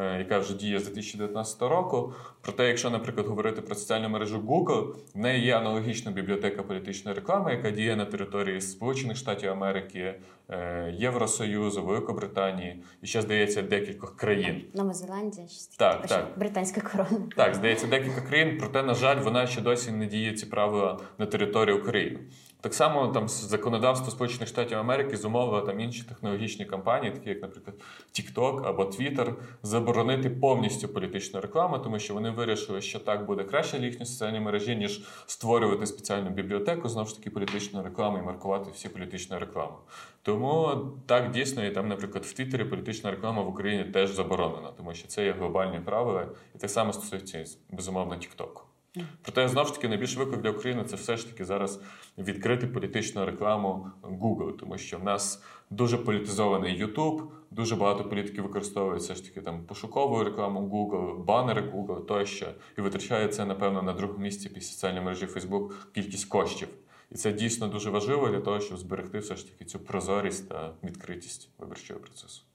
Е, 0.00 0.18
яка 0.18 0.38
вже 0.38 0.54
діє 0.54 0.80
з 0.80 0.84
2019 0.84 1.62
року. 1.62 2.12
Проте, 2.40 2.68
якщо, 2.68 2.90
наприклад, 2.90 3.26
говорити 3.26 3.62
про 3.62 3.74
соціальну 3.74 4.08
мережу 4.08 4.40
Google, 4.40 4.94
в 5.14 5.18
неї 5.18 5.44
є 5.44 5.56
аналогічна 5.56 6.12
бібліотека 6.12 6.62
політичної 6.62 7.14
реклами, 7.14 7.52
яка 7.52 7.70
діє 7.70 7.96
на 7.96 8.04
території 8.04 8.60
Сполучених 8.60 9.16
Штатів 9.16 9.50
Америки, 9.50 10.14
е, 10.48 10.94
Євросоюзу, 10.98 11.82
Великобританії 11.82 12.82
і 13.02 13.06
ще 13.06 13.22
здається 13.22 13.62
декількох 13.62 14.16
країн. 14.16 14.64
Нова 14.74 14.92
Зеландія, 14.92 15.48
щось 15.48 15.66
Так, 15.66 16.02
таке, 16.02 16.14
так. 16.14 16.26
британська 16.36 16.80
корона. 16.80 17.26
Так, 17.36 17.54
здається, 17.54 17.86
декілька 17.86 18.20
країн, 18.20 18.56
проте, 18.60 18.82
на 18.82 18.94
жаль, 18.94 19.20
вона 19.20 19.46
ще 19.46 19.60
досі 19.60 19.92
не 19.92 20.06
діє 20.06 20.32
ці 20.32 20.46
правила 20.46 21.00
на 21.18 21.26
території 21.26 21.76
України. 21.78 22.18
Так 22.66 22.74
само 22.74 23.08
там 23.08 23.28
законодавство 23.28 24.10
Сполучених 24.10 24.48
Штатів 24.48 24.78
Америки 24.78 25.16
зумовило 25.16 25.60
там 25.60 25.80
інші 25.80 26.02
технологічні 26.02 26.64
компанії, 26.64 27.12
такі 27.12 27.28
як, 27.28 27.42
наприклад, 27.42 27.76
TikTok 28.12 28.68
або 28.68 28.82
Twitter, 28.82 29.34
заборонити 29.62 30.30
повністю 30.30 30.88
політичну 30.88 31.40
рекламу, 31.40 31.78
тому 31.78 31.98
що 31.98 32.14
вони 32.14 32.30
вирішили, 32.30 32.80
що 32.80 32.98
так 32.98 33.26
буде 33.26 33.44
краще 33.44 33.78
для 33.78 33.86
їхньої 33.86 34.06
соціальної 34.06 34.42
мережі, 34.42 34.76
ніж 34.76 35.04
створювати 35.26 35.86
спеціальну 35.86 36.30
бібліотеку 36.30 36.88
знову 36.88 37.08
ж 37.08 37.16
таки 37.16 37.30
політичної 37.30 37.84
реклами 37.84 38.18
і 38.18 38.22
маркувати 38.22 38.70
всі 38.74 38.88
політичну 38.88 39.38
рекламу. 39.38 39.76
Тому 40.22 40.86
так 41.06 41.30
дійсно 41.30 41.66
і 41.66 41.70
там, 41.70 41.88
наприклад, 41.88 42.24
в 42.24 42.32
Твіттері 42.32 42.64
політична 42.64 43.10
реклама 43.10 43.42
в 43.42 43.48
Україні 43.48 43.84
теж 43.84 44.10
заборонена, 44.10 44.70
тому 44.76 44.94
що 44.94 45.08
це 45.08 45.24
є 45.24 45.32
глобальні 45.32 45.80
правила, 45.80 46.26
і 46.54 46.58
так 46.58 46.70
само 46.70 46.92
стосується 46.92 47.44
безумовно 47.70 48.14
TikTok. 48.14 48.65
Проте 49.22 49.48
знову 49.48 49.66
ж 49.66 49.74
таки 49.74 49.88
найбільший 49.88 50.18
виклик 50.18 50.40
для 50.40 50.50
України 50.50 50.84
це 50.84 50.96
все 50.96 51.16
ж 51.16 51.30
таки 51.30 51.44
зараз 51.44 51.80
відкрити 52.18 52.66
політичну 52.66 53.26
рекламу 53.26 53.90
Google, 54.02 54.56
тому 54.56 54.78
що 54.78 54.98
в 54.98 55.04
нас 55.04 55.42
дуже 55.70 55.98
політизований 55.98 56.84
YouTube, 56.84 57.22
дуже 57.50 57.76
багато 57.76 58.08
політиків 58.08 58.42
використовують 58.42 59.02
все 59.02 59.14
ж 59.14 59.24
таки 59.24 59.40
там 59.40 59.64
пошукову 59.64 60.24
рекламу 60.24 60.60
Google, 60.60 61.24
банери 61.24 61.62
Google 61.62 62.06
тощо, 62.06 62.46
і 62.78 62.80
витрачає 62.80 63.28
це, 63.28 63.44
напевно, 63.44 63.82
на 63.82 63.92
другому 63.92 64.20
місці 64.20 64.48
після 64.48 64.72
соціальної 64.72 65.04
мережі 65.04 65.26
Facebook 65.26 65.72
кількість 65.94 66.28
коштів. 66.28 66.68
І 67.12 67.14
це 67.14 67.32
дійсно 67.32 67.68
дуже 67.68 67.90
важливо 67.90 68.28
для 68.28 68.40
того, 68.40 68.60
щоб 68.60 68.78
зберегти 68.78 69.18
все 69.18 69.36
ж 69.36 69.52
таки 69.52 69.64
цю 69.64 69.78
прозорість 69.78 70.48
та 70.48 70.72
відкритість 70.84 71.50
виборчого 71.58 72.00
процесу. 72.00 72.45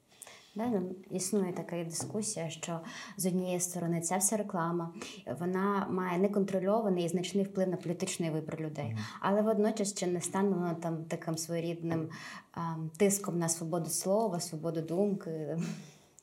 Да, 0.54 0.66
ну, 0.66 0.94
існує 1.10 1.52
така 1.52 1.84
дискусія, 1.84 2.50
що 2.50 2.80
з 3.16 3.26
однієї 3.26 3.60
сторони 3.60 4.00
ця 4.00 4.16
вся 4.16 4.36
реклама 4.36 4.94
вона 5.40 5.86
має 5.90 6.18
неконтрольований 6.18 7.04
і 7.04 7.08
значний 7.08 7.44
вплив 7.44 7.68
на 7.68 7.76
політичний 7.76 8.30
вибір 8.30 8.60
людей, 8.60 8.96
але 9.20 9.42
водночас 9.42 9.94
чи 9.94 10.06
не 10.06 10.20
стане 10.20 10.48
вона 10.48 10.74
там 10.74 11.04
таким 11.04 11.38
своєрідним 11.38 12.08
а, 12.52 12.60
тиском 12.96 13.38
на 13.38 13.48
свободу 13.48 13.90
слова, 13.90 14.40
свободу 14.40 14.80
думки. 14.80 15.58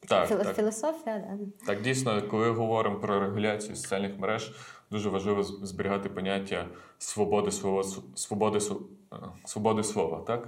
Так, 0.08 0.30
Філо- 0.30 0.44
так. 0.44 0.56
Філософія, 0.56 1.20
да. 1.20 1.38
Так, 1.66 1.82
дійсно, 1.82 2.22
коли 2.28 2.50
говоримо 2.50 3.00
про 3.00 3.20
регуляцію 3.20 3.76
соціальних 3.76 4.20
мереж, 4.20 4.56
дуже 4.92 5.10
важливо 5.10 5.44
зберігати 5.44 6.10
поняття 6.10 6.68
свободи 6.98 7.52
свого 7.52 7.84
свободи, 8.16 8.60
свободи 9.46 9.84
слова. 9.84 10.24
Так? 10.28 10.48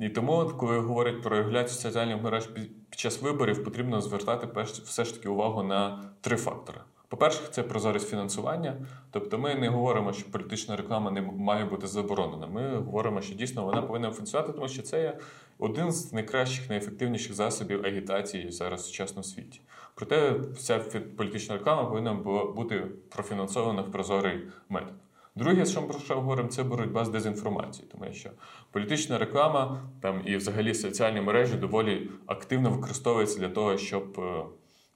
І 0.00 0.08
тому, 0.08 0.52
коли 0.56 0.78
говорять 0.78 1.22
про 1.22 1.36
регуляцію 1.36 1.80
соціальних 1.80 2.22
мереж 2.22 2.46
під 2.46 2.70
час 2.90 3.22
виборів, 3.22 3.64
потрібно 3.64 4.00
звертати 4.00 4.46
перш 4.46 4.70
все 4.70 5.04
ж 5.04 5.14
таки 5.14 5.28
увагу 5.28 5.62
на 5.62 6.04
три 6.20 6.36
фактори. 6.36 6.80
По-перше, 7.08 7.40
це 7.50 7.62
прозорість 7.62 8.08
фінансування. 8.08 8.76
Тобто 9.10 9.38
ми 9.38 9.54
не 9.54 9.68
говоримо, 9.68 10.12
що 10.12 10.30
політична 10.30 10.76
реклама 10.76 11.10
не 11.10 11.22
має 11.22 11.64
бути 11.64 11.86
заборонена. 11.86 12.46
Ми 12.46 12.76
говоримо, 12.76 13.20
що 13.22 13.34
дійсно 13.34 13.64
вона 13.64 13.82
повинна 13.82 14.10
функціонувати, 14.10 14.52
тому 14.52 14.68
що 14.68 14.82
це 14.82 15.02
є 15.02 15.18
один 15.58 15.92
з 15.92 16.12
найкращих, 16.12 16.68
найефективніших 16.68 17.34
засобів 17.34 17.86
агітації 17.86 18.50
зараз 18.50 18.80
в 18.80 18.84
сучасному 18.84 19.24
світі. 19.24 19.60
Проте 19.94 20.30
вся 20.54 20.78
політична 21.16 21.54
реклама 21.54 21.84
повинна 21.84 22.14
бути 22.56 22.86
профінансована 23.08 23.82
в 23.82 23.90
прозорий 23.92 24.40
метод. 24.68 24.94
Друге, 25.40 25.66
що 25.66 25.80
ми 25.80 25.86
про 25.86 25.98
що 25.98 26.14
говоримо, 26.14 26.48
це 26.48 26.62
боротьба 26.62 27.04
з 27.04 27.08
дезінформацією, 27.08 27.92
тому 27.92 28.12
що 28.12 28.30
політична 28.70 29.18
реклама 29.18 29.82
там 30.00 30.22
і 30.24 30.36
взагалі 30.36 30.74
соціальні 30.74 31.20
мережі 31.20 31.56
доволі 31.56 32.10
активно 32.26 32.70
використовуються 32.70 33.38
для 33.38 33.48
того, 33.48 33.76
щоб 33.76 34.20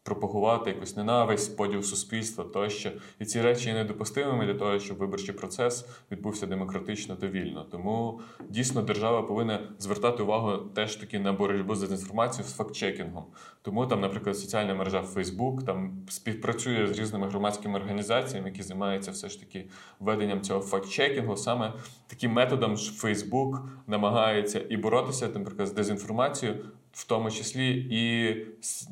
пропагувати 0.04 0.70
якусь 0.70 0.96
ненависть, 0.96 1.56
поділ 1.56 1.82
суспільства 1.82 2.44
тощо. 2.44 2.90
І 3.18 3.25
ці 3.25 3.42
речі 3.42 3.68
є 3.68 3.75
недопустимими 3.75 4.46
для 4.46 4.54
того, 4.54 4.78
щоб 4.78 4.96
виборчий 4.96 5.34
процес 5.34 5.87
відбувся 6.11 6.46
демократично 6.46 7.16
та 7.16 7.26
вільно. 7.26 7.66
Тому 7.70 8.20
дійсно 8.49 8.82
держава 8.82 9.23
повинна 9.23 9.61
звертати 9.78 10.23
увагу 10.23 10.56
теж 10.56 10.96
таки 10.96 11.18
на 11.18 11.32
боротьбу 11.32 11.75
з 11.75 11.80
дезінформацією 11.80 12.49
з 12.49 12.56
фактчекінгом. 12.56 13.25
Тому 13.62 13.87
там, 13.87 14.00
наприклад, 14.00 14.38
соціальна 14.38 14.75
мережа 14.75 15.04
Facebook 15.14 15.64
там 15.64 16.06
співпрацює 16.08 16.87
з 16.87 16.99
різними 16.99 17.28
громадськими 17.28 17.78
організаціями, 17.78 18.49
які 18.49 18.62
займаються 18.62 19.11
все 19.11 19.28
ж 19.28 19.40
таки 19.40 19.66
веденням 20.00 20.40
цього 20.40 20.61
фактчекінгу. 20.61 21.37
Саме 21.37 21.73
таким 22.06 22.32
методом 22.32 22.76
ж 22.76 23.06
Facebook 23.06 23.58
намагається 23.87 24.66
і 24.68 24.76
боротися, 24.76 25.28
наприклад, 25.34 25.68
з 25.68 25.73
дезінформацією 25.73 26.64
в 26.94 27.04
тому 27.04 27.30
числі 27.30 27.70
і 27.90 28.36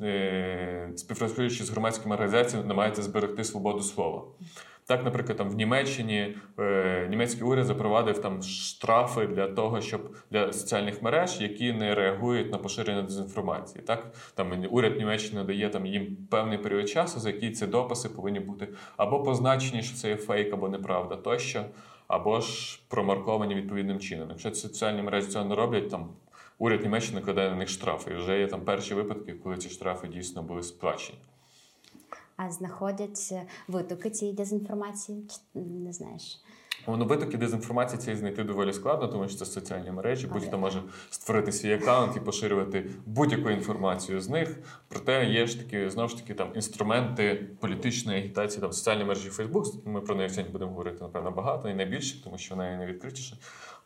е, 0.02 0.90
співпрацюючи 0.97 1.64
з 1.64 1.71
громадськими 1.71 2.14
організаціями, 2.14 2.68
намагається 2.68 3.02
зберегти 3.02 3.44
свободу 3.44 3.82
слова. 3.82 4.23
Так, 4.87 5.04
наприклад, 5.04 5.38
там 5.38 5.50
в 5.50 5.54
Німеччині 5.54 6.37
е, 6.59 7.06
німецький 7.11 7.42
уряд 7.42 7.66
запровадив 7.66 8.18
там 8.18 8.42
штрафи 8.42 9.26
для 9.26 9.47
того, 9.47 9.80
щоб 9.80 10.16
для 10.30 10.52
соціальних 10.52 11.02
мереж, 11.02 11.40
які 11.40 11.73
не 11.73 11.94
реагують 11.94 12.52
на 12.52 12.59
поширення 12.59 13.02
дезінформації. 13.02 13.85
Так, 13.85 14.12
там 14.35 14.66
уряд 14.71 14.97
Німеччини 14.97 15.44
дає 15.44 15.68
там 15.68 15.87
їм 15.87 16.16
певний 16.30 16.59
період 16.59 16.88
часу, 16.88 17.21
за 17.21 17.30
який 17.30 17.50
ці 17.50 17.66
дописи 17.66 18.09
повинні 18.09 18.40
бути 18.40 18.68
або 18.97 19.23
позначені, 19.23 19.82
що 19.82 19.97
це 19.97 20.09
є 20.09 20.16
фейк, 20.16 20.52
або 20.52 20.68
неправда, 20.68 21.16
тощо, 21.16 21.64
або 22.09 22.40
ж 22.40 22.80
промарковані 22.88 23.54
відповідним 23.54 24.00
чином. 24.00 24.28
Якщо 24.30 24.50
ці 24.50 24.61
соціальні 24.61 25.02
мережі 25.02 25.28
цього 25.28 25.44
не 25.44 25.54
роблять, 25.54 25.90
там 25.90 26.09
уряд 26.59 26.82
Німеччини 26.82 27.21
кладе 27.21 27.50
на 27.50 27.56
них 27.56 27.68
штрафи. 27.68 28.11
І 28.11 28.14
вже 28.14 28.38
є 28.38 28.47
там 28.47 28.61
перші 28.61 28.94
випадки, 28.94 29.32
коли 29.32 29.56
ці 29.56 29.68
штрафи 29.68 30.09
дійсно 30.09 30.42
були 30.42 30.62
сплачені. 30.62 31.18
А 32.37 32.50
знаходять 32.50 33.35
витоки 33.68 34.11
цієї 34.11 34.37
дезінформації? 34.37 35.26
Не 35.54 35.92
знаєш? 35.92 36.40
Воно 36.87 37.04
витоки 37.04 37.37
дезінформації 37.37 37.99
цієї 37.99 38.18
знайти 38.18 38.44
доволі 38.44 38.73
складно, 38.73 39.09
тому 39.09 39.28
що 39.28 39.38
це 39.38 39.44
соціальні 39.44 39.90
мережі. 39.90 40.26
Будь-хто 40.26 40.59
може 40.59 40.82
створити 41.11 41.52
свій 41.52 41.73
аккаунт 41.73 42.16
і 42.16 42.21
поширювати 42.21 42.90
будь-яку 43.06 43.50
інформацію 43.50 44.21
з 44.21 44.28
них. 44.28 44.59
Проте 44.88 45.25
є 45.25 45.47
ж 45.47 45.59
такі 45.59 45.90
знову 45.90 46.09
ж 46.09 46.16
таки 46.16 46.35
там 46.35 46.49
інструменти 46.54 47.49
політичної 47.61 48.18
агітації, 48.18 48.61
там 48.61 48.73
соціальні 48.73 49.04
мережі 49.04 49.28
Facebook. 49.28 49.88
Ми 49.88 50.00
про 50.00 50.14
неї 50.14 50.30
сьогодні 50.30 50.52
будемо 50.52 50.71
говорити 50.71 50.99
напевно 51.00 51.30
багато 51.30 51.68
і 51.68 51.75
найбільше, 51.75 52.25
тому 52.25 52.38
що 52.38 52.54
вона 52.54 52.71
є 52.71 52.76
найвідкритіша. 52.76 53.37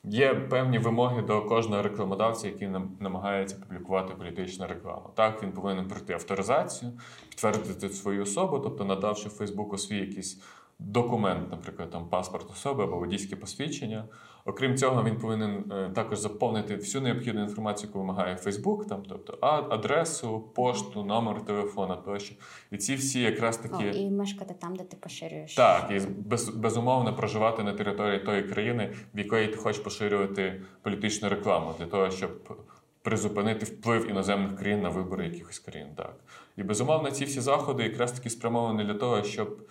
Є 0.04 0.34
певні 0.34 0.78
вимоги 0.78 1.22
до 1.22 1.42
кожного 1.42 1.82
рекламодавця, 1.82 2.46
який 2.46 2.68
намагається 3.00 3.56
публікувати 3.56 4.14
політичну 4.14 4.66
рекламу. 4.66 5.10
Так, 5.14 5.42
він 5.42 5.52
повинен 5.52 5.88
пройти 5.88 6.12
авторизацію, 6.12 6.92
підтвердити 7.28 7.88
свою 7.88 8.22
особу, 8.22 8.58
тобто 8.58 8.84
надавши 8.84 9.28
Фейсбуку 9.28 9.78
свій 9.78 9.98
якийсь 9.98 10.42
документ, 10.78 11.50
наприклад, 11.50 11.90
там 11.90 12.08
паспорт 12.08 12.50
особи 12.50 12.84
або 12.84 12.96
водійське 12.96 13.36
посвідчення. 13.36 14.04
Окрім 14.44 14.76
цього, 14.76 15.04
він 15.04 15.16
повинен 15.16 15.72
е, 15.72 15.90
також 15.94 16.18
заповнити 16.18 16.76
всю 16.76 17.02
необхідну 17.02 17.42
інформацію, 17.42 17.88
яку 17.88 17.98
вимагає 17.98 18.36
Фейсбук, 18.36 18.86
там, 18.86 19.02
тобто 19.08 19.38
адресу, 19.70 20.40
пошту, 20.40 21.04
номер 21.04 21.44
телефона 21.44 21.96
тощо. 21.96 22.34
І 22.70 22.76
ці 22.76 22.94
всі 22.94 23.20
якраз 23.20 23.56
такі. 23.56 23.84
О, 23.84 23.90
і 23.90 24.10
мешкати 24.10 24.54
там, 24.60 24.76
де 24.76 24.84
ти 24.84 24.96
поширюєш. 24.96 25.54
Так, 25.54 25.90
і 25.90 26.00
без, 26.18 26.48
безумовно 26.48 27.16
проживати 27.16 27.62
на 27.62 27.72
території 27.72 28.18
тої 28.18 28.42
країни, 28.42 28.92
в 29.14 29.18
якої 29.18 29.48
ти 29.48 29.56
хочеш 29.56 29.82
поширювати 29.82 30.62
політичну 30.82 31.28
рекламу, 31.28 31.74
для 31.78 31.86
того, 31.86 32.10
щоб. 32.10 32.58
Призупинити 33.02 33.66
вплив 33.66 34.10
іноземних 34.10 34.58
країн 34.58 34.82
на 34.82 34.88
вибори 34.88 35.24
якихось 35.24 35.58
країн, 35.58 35.88
так 35.96 36.16
і 36.56 36.62
безумовно, 36.62 37.10
ці 37.10 37.24
всі 37.24 37.40
заходи 37.40 37.82
якраз 37.82 38.12
таки 38.12 38.30
спрямовані 38.30 38.84
для 38.84 38.94
того, 38.94 39.22
щоб 39.22 39.68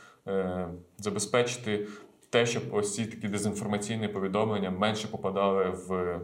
забезпечити 0.97 1.87
те, 2.29 2.45
щоб 2.45 2.63
ось 2.71 2.95
ці 2.95 3.05
такі 3.05 3.27
дезінформаційні 3.27 4.07
повідомлення 4.07 4.71
менше 4.71 5.07
попадали 5.07 5.69
в 5.69 6.19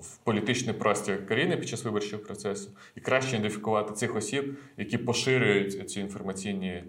в 0.00 0.16
політичний 0.16 0.74
простір 0.74 1.26
країни 1.26 1.56
під 1.56 1.68
час 1.68 1.84
виборчого 1.84 2.22
процесу, 2.22 2.70
і 2.96 3.00
краще 3.00 3.36
ідентифікувати 3.36 3.92
цих 3.94 4.16
осіб, 4.16 4.58
які 4.76 4.98
поширюють 4.98 5.90
ці 5.90 6.00
інформаційні 6.00 6.84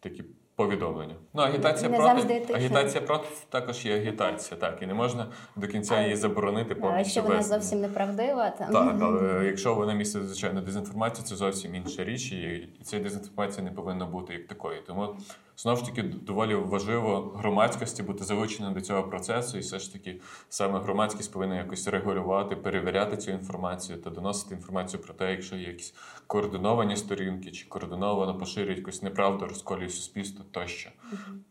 такі 0.00 0.24
повідомлення. 0.58 1.14
Ну, 1.34 1.42
агітація 1.42 1.90
Не 1.90 1.98
проти 1.98 2.54
агітація 2.54 3.00
проти 3.00 3.28
також 3.48 3.86
є 3.86 3.96
агітація, 3.96 4.60
так, 4.60 4.82
і 4.82 4.86
не 4.86 4.94
можна 4.94 5.26
до 5.56 5.66
кінця 5.66 6.02
її 6.02 6.16
заборонити 6.16 6.74
А 6.78 6.80
повністю. 6.80 6.98
Якщо 6.98 7.22
вона 7.22 7.36
без... 7.36 7.46
зовсім 7.46 7.80
неправдива, 7.80 8.50
то 8.50 8.64
Так, 8.72 8.96
але 9.00 9.46
якщо 9.46 9.74
вона 9.74 9.94
містить 9.94 10.26
звичайно 10.26 10.60
дезінформацію, 10.60 11.26
це 11.26 11.36
зовсім 11.36 11.74
інша 11.74 12.04
річ, 12.04 12.32
і 12.32 12.68
ця 12.84 12.98
дезінформація 12.98 13.64
не 13.64 13.70
повинна 13.70 14.06
бути 14.06 14.32
як 14.32 14.46
такою. 14.46 14.82
Тому 14.86 15.16
знову 15.58 15.76
ж 15.76 15.84
таки 15.84 16.02
доволі 16.02 16.54
важливо 16.54 17.34
громадськості 17.36 18.02
бути 18.02 18.24
залученим 18.24 18.74
до 18.74 18.80
цього 18.80 19.02
процесу, 19.02 19.56
і 19.56 19.60
все 19.60 19.78
ж 19.78 19.92
таки 19.92 20.20
саме 20.48 20.80
громадськість 20.80 21.32
повинна 21.32 21.56
якось 21.56 21.88
регулювати, 21.88 22.56
перевіряти 22.56 23.16
цю 23.16 23.30
інформацію 23.30 23.98
та 23.98 24.10
доносити 24.10 24.54
інформацію 24.54 25.02
про 25.02 25.14
те, 25.14 25.30
якщо 25.30 25.56
є 25.56 25.68
якісь 25.68 25.94
координовані 26.26 26.96
сторінки 26.96 27.50
чи 27.50 27.68
координовано 27.68 28.38
поширюють 28.38 28.78
якусь 28.78 29.02
неправду, 29.02 29.46
розколюють 29.46 29.94
суспільство 29.94 30.44
тощо. 30.50 30.90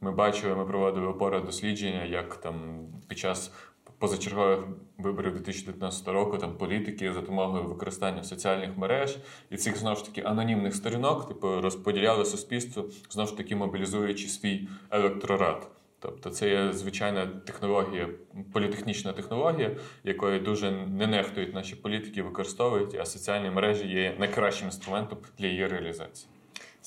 Ми 0.02 0.12
бачили, 0.12 0.56
ми 0.56 0.66
проводили 0.66 1.08
опори 1.08 1.42
дослідження, 1.42 2.04
як 2.04 2.36
там 2.36 2.86
під 3.08 3.18
час 3.18 3.52
позачергових 4.00 4.60
виборів 4.98 5.34
2019 5.34 6.08
року 6.08 6.38
там 6.38 6.58
політики 6.58 7.13
за 7.13 7.22
допомогою 7.22 7.63
використання 7.63 8.24
соціальних 8.24 8.77
мереж 8.77 9.18
і 9.50 9.58
цих 9.58 9.77
знову 9.77 9.96
ж 9.96 10.06
таки 10.06 10.22
анонімних 10.22 10.75
сторінок, 10.75 11.27
типу 11.27 11.62
розподіляли 11.62 12.25
суспільство, 12.25 12.86
знову 13.10 13.30
ж 13.30 13.38
таки 13.38 13.56
мобілізуючи 13.56 14.27
свій 14.27 14.68
електорат. 14.92 15.68
Тобто 16.00 16.30
це 16.30 16.50
є 16.50 16.74
звичайна 16.74 17.27
технологія, 17.27 18.10
політехнічна 18.54 19.13
технологія, 19.13 19.75
якою 20.04 20.39
дуже 20.39 20.72
не 20.72 21.08
нехтують 21.08 21.54
наші 21.54 21.75
політики, 21.75 22.24
використовують, 22.24 22.96
а 22.96 23.06
соціальні 23.06 23.50
мережі 23.50 23.88
є 23.88 24.16
найкращим 24.20 24.68
інструментом 24.68 25.20
для 25.38 25.48
її 25.48 25.68
реалізації. 25.68 26.30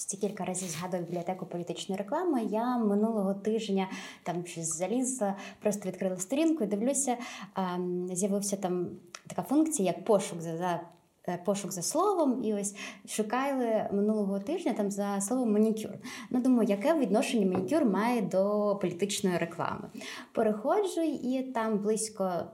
Ці 0.06 0.16
кілька 0.16 0.44
разів 0.44 0.68
згадую 0.68 1.02
бібліотеку 1.02 1.46
політичної 1.46 1.98
реклами. 1.98 2.44
Я 2.44 2.78
минулого 2.78 3.34
тижня 3.34 3.88
там 4.22 4.46
щось 4.46 4.76
залізла, 4.76 5.36
просто 5.62 5.88
відкрила 5.88 6.16
сторінку 6.16 6.64
і 6.64 6.66
дивлюся, 6.66 7.16
ем, 7.56 8.08
з'явився 8.12 8.56
там 8.56 8.88
така 9.26 9.42
функція, 9.42 9.92
як 9.96 10.04
пошук 10.04 10.40
за. 10.40 10.56
за 10.56 10.80
е, 11.28 11.38
Пошук 11.44 11.72
за 11.72 11.82
словом, 11.82 12.44
і 12.44 12.54
ось 12.54 12.74
шукали 13.08 13.88
минулого 13.92 14.38
тижня 14.38 14.72
там 14.72 14.90
за 14.90 15.20
словом 15.20 15.52
манікюр. 15.52 15.92
Ну 16.30 16.40
думаю, 16.40 16.68
яке 16.68 16.94
відношення 16.94 17.46
манікюр 17.46 17.84
має 17.84 18.22
до 18.22 18.78
політичної 18.82 19.38
реклами. 19.38 19.90
Переходжу, 20.32 21.00
і 21.00 21.42
там 21.42 21.78
близько 21.78 22.44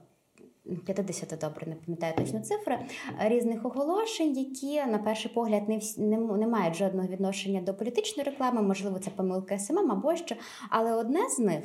50 0.86 1.38
добре, 1.40 1.66
не 1.66 1.74
пам'ятаю 1.74 2.14
точно 2.16 2.40
цифри, 2.40 2.78
різних 3.18 3.64
оголошень, 3.64 4.38
які 4.38 4.90
на 4.90 4.98
перший 4.98 5.30
погляд 5.34 5.68
не, 5.68 5.80
не, 5.98 6.16
не 6.16 6.46
мають 6.46 6.76
жодного 6.76 7.08
відношення 7.08 7.60
до 7.60 7.74
політичної 7.74 8.28
реклами, 8.30 8.62
можливо, 8.62 8.98
це 8.98 9.10
помилка 9.10 9.58
SMM 9.58 9.90
або 9.90 10.16
що. 10.16 10.34
Але 10.70 10.92
одне 10.92 11.20
з 11.28 11.38
них 11.38 11.64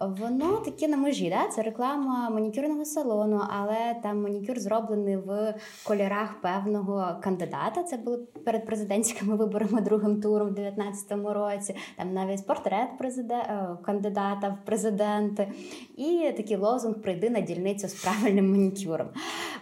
воно 0.00 0.56
таке 0.56 0.88
на 0.88 0.96
межі. 0.96 1.30
Да? 1.30 1.48
Це 1.48 1.62
реклама 1.62 2.30
манікюрного 2.30 2.84
салону, 2.84 3.40
але 3.50 3.96
там 4.02 4.22
манікюр 4.22 4.58
зроблений 4.58 5.16
в 5.16 5.54
кольорах 5.86 6.40
певного 6.40 7.16
кандидата. 7.22 7.82
Це 7.82 7.96
були 7.96 8.18
перед 8.44 8.66
президентськими 8.66 9.36
виборами 9.36 9.80
другим 9.80 10.20
туром 10.20 10.48
в 10.48 10.54
2019 10.54 11.34
році. 11.34 11.76
Там 11.96 12.14
навіть 12.14 12.46
портрет 12.46 12.88
президе- 12.98 13.34
е, 13.34 13.76
кандидата 13.84 14.48
в 14.48 14.66
президенти. 14.66 15.52
І 15.96 16.32
такий 16.36 16.56
лозунг 16.56 17.02
прийди 17.02 17.30
на 17.30 17.40
дільницю 17.40 17.88
з 17.88 17.94
правильним 17.94 18.33
манікюром. 18.42 19.08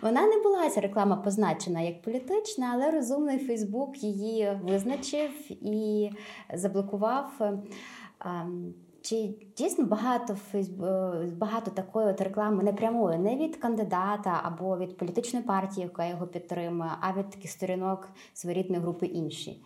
Вона 0.03 0.27
не 0.27 0.43
була 0.43 0.71
ця 0.71 0.81
реклама 0.81 1.17
позначена 1.17 1.81
як 1.81 2.03
політична, 2.03 2.71
але 2.75 2.91
розумний 2.91 3.39
Фейсбук 3.39 4.03
її 4.03 4.59
визначив 4.63 5.31
і 5.51 6.11
заблокував. 6.55 7.31
Ем, 7.41 8.75
Чи 9.03 9.35
дійсно 9.57 9.85
багато 9.85 10.35
Фейсбу... 10.35 10.85
е, 10.85 11.33
багато 11.37 11.71
такої 11.71 12.07
от 12.07 12.21
реклами 12.21 12.63
непрямої, 12.63 13.19
не 13.19 13.37
від 13.37 13.57
кандидата 13.57 14.41
або 14.43 14.79
від 14.79 14.97
політичної 14.97 15.45
партії, 15.45 15.85
яка 15.85 16.07
його 16.07 16.27
підтримує, 16.27 16.91
а 17.01 17.19
від 17.19 17.31
таких 17.31 17.51
сторінок 17.51 18.09
своєрідної 18.35 18.83
групи 18.83 19.07
інші? 19.07 19.63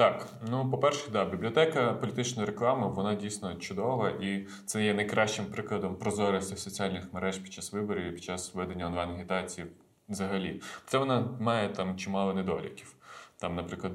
Так, 0.00 0.26
ну 0.50 0.70
по-перше, 0.70 1.10
да, 1.10 1.24
бібліотека 1.24 1.92
політичної 1.92 2.46
реклами 2.46 2.88
вона 2.88 3.14
дійсно 3.14 3.54
чудова, 3.54 4.10
і 4.10 4.46
це 4.66 4.84
є 4.84 4.94
найкращим 4.94 5.44
прикладом 5.44 5.96
прозорості 5.96 6.56
соціальних 6.56 7.12
мереж 7.12 7.38
під 7.38 7.52
час 7.52 7.72
виборів 7.72 8.14
під 8.14 8.24
час 8.24 8.54
ведення 8.54 8.86
онлайн-агітації 8.86 9.66
взагалі. 10.08 10.60
Це 10.86 10.98
вона 10.98 11.28
має 11.40 11.68
там 11.68 11.96
чимало 11.96 12.34
недоліків. 12.34 12.94
Там, 13.38 13.54
наприклад, 13.54 13.92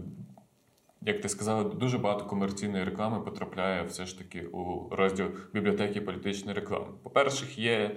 як 1.05 1.21
ти 1.21 1.29
сказала, 1.29 1.63
дуже 1.63 1.97
багато 1.97 2.25
комерційної 2.25 2.83
реклами 2.83 3.19
потрапляє 3.19 3.83
все 3.83 4.05
ж 4.05 4.17
таки 4.17 4.41
у 4.41 4.89
розділ 4.95 5.25
бібліотеки 5.53 6.01
політичної 6.01 6.55
реклами. 6.55 6.85
По-перше, 7.03 7.45
є 7.55 7.95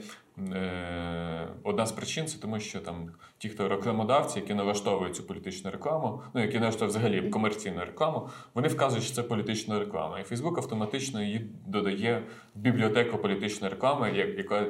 е, 0.53 1.49
одна 1.63 1.87
з 1.87 1.93
причин, 1.93 2.27
це 2.27 2.39
тому, 2.39 2.61
що 2.61 2.81
там 2.81 3.11
ті, 3.39 3.49
хто 3.49 3.69
рекламодавці, 3.69 4.41
які 4.41 4.55
налаштовують 4.55 5.17
цю 5.17 5.23
політичну 5.23 5.71
рекламу, 5.71 6.23
ну 6.35 6.41
які 6.41 6.59
налаштовують 6.59 6.97
взагалі 6.97 7.31
комерційну 7.31 7.81
рекламу, 7.81 8.29
вони 8.55 8.69
вказують, 8.69 9.05
що 9.05 9.15
це 9.15 9.23
політична 9.23 9.79
реклама. 9.79 10.21
І 10.21 10.23
Фейсбук 10.23 10.59
автоматично 10.59 11.23
її 11.23 11.51
додає 11.67 12.23
в 12.55 12.59
бібліотеку 12.59 13.19
політичної 13.19 13.73
реклами, 13.73 14.11
яка 14.37 14.67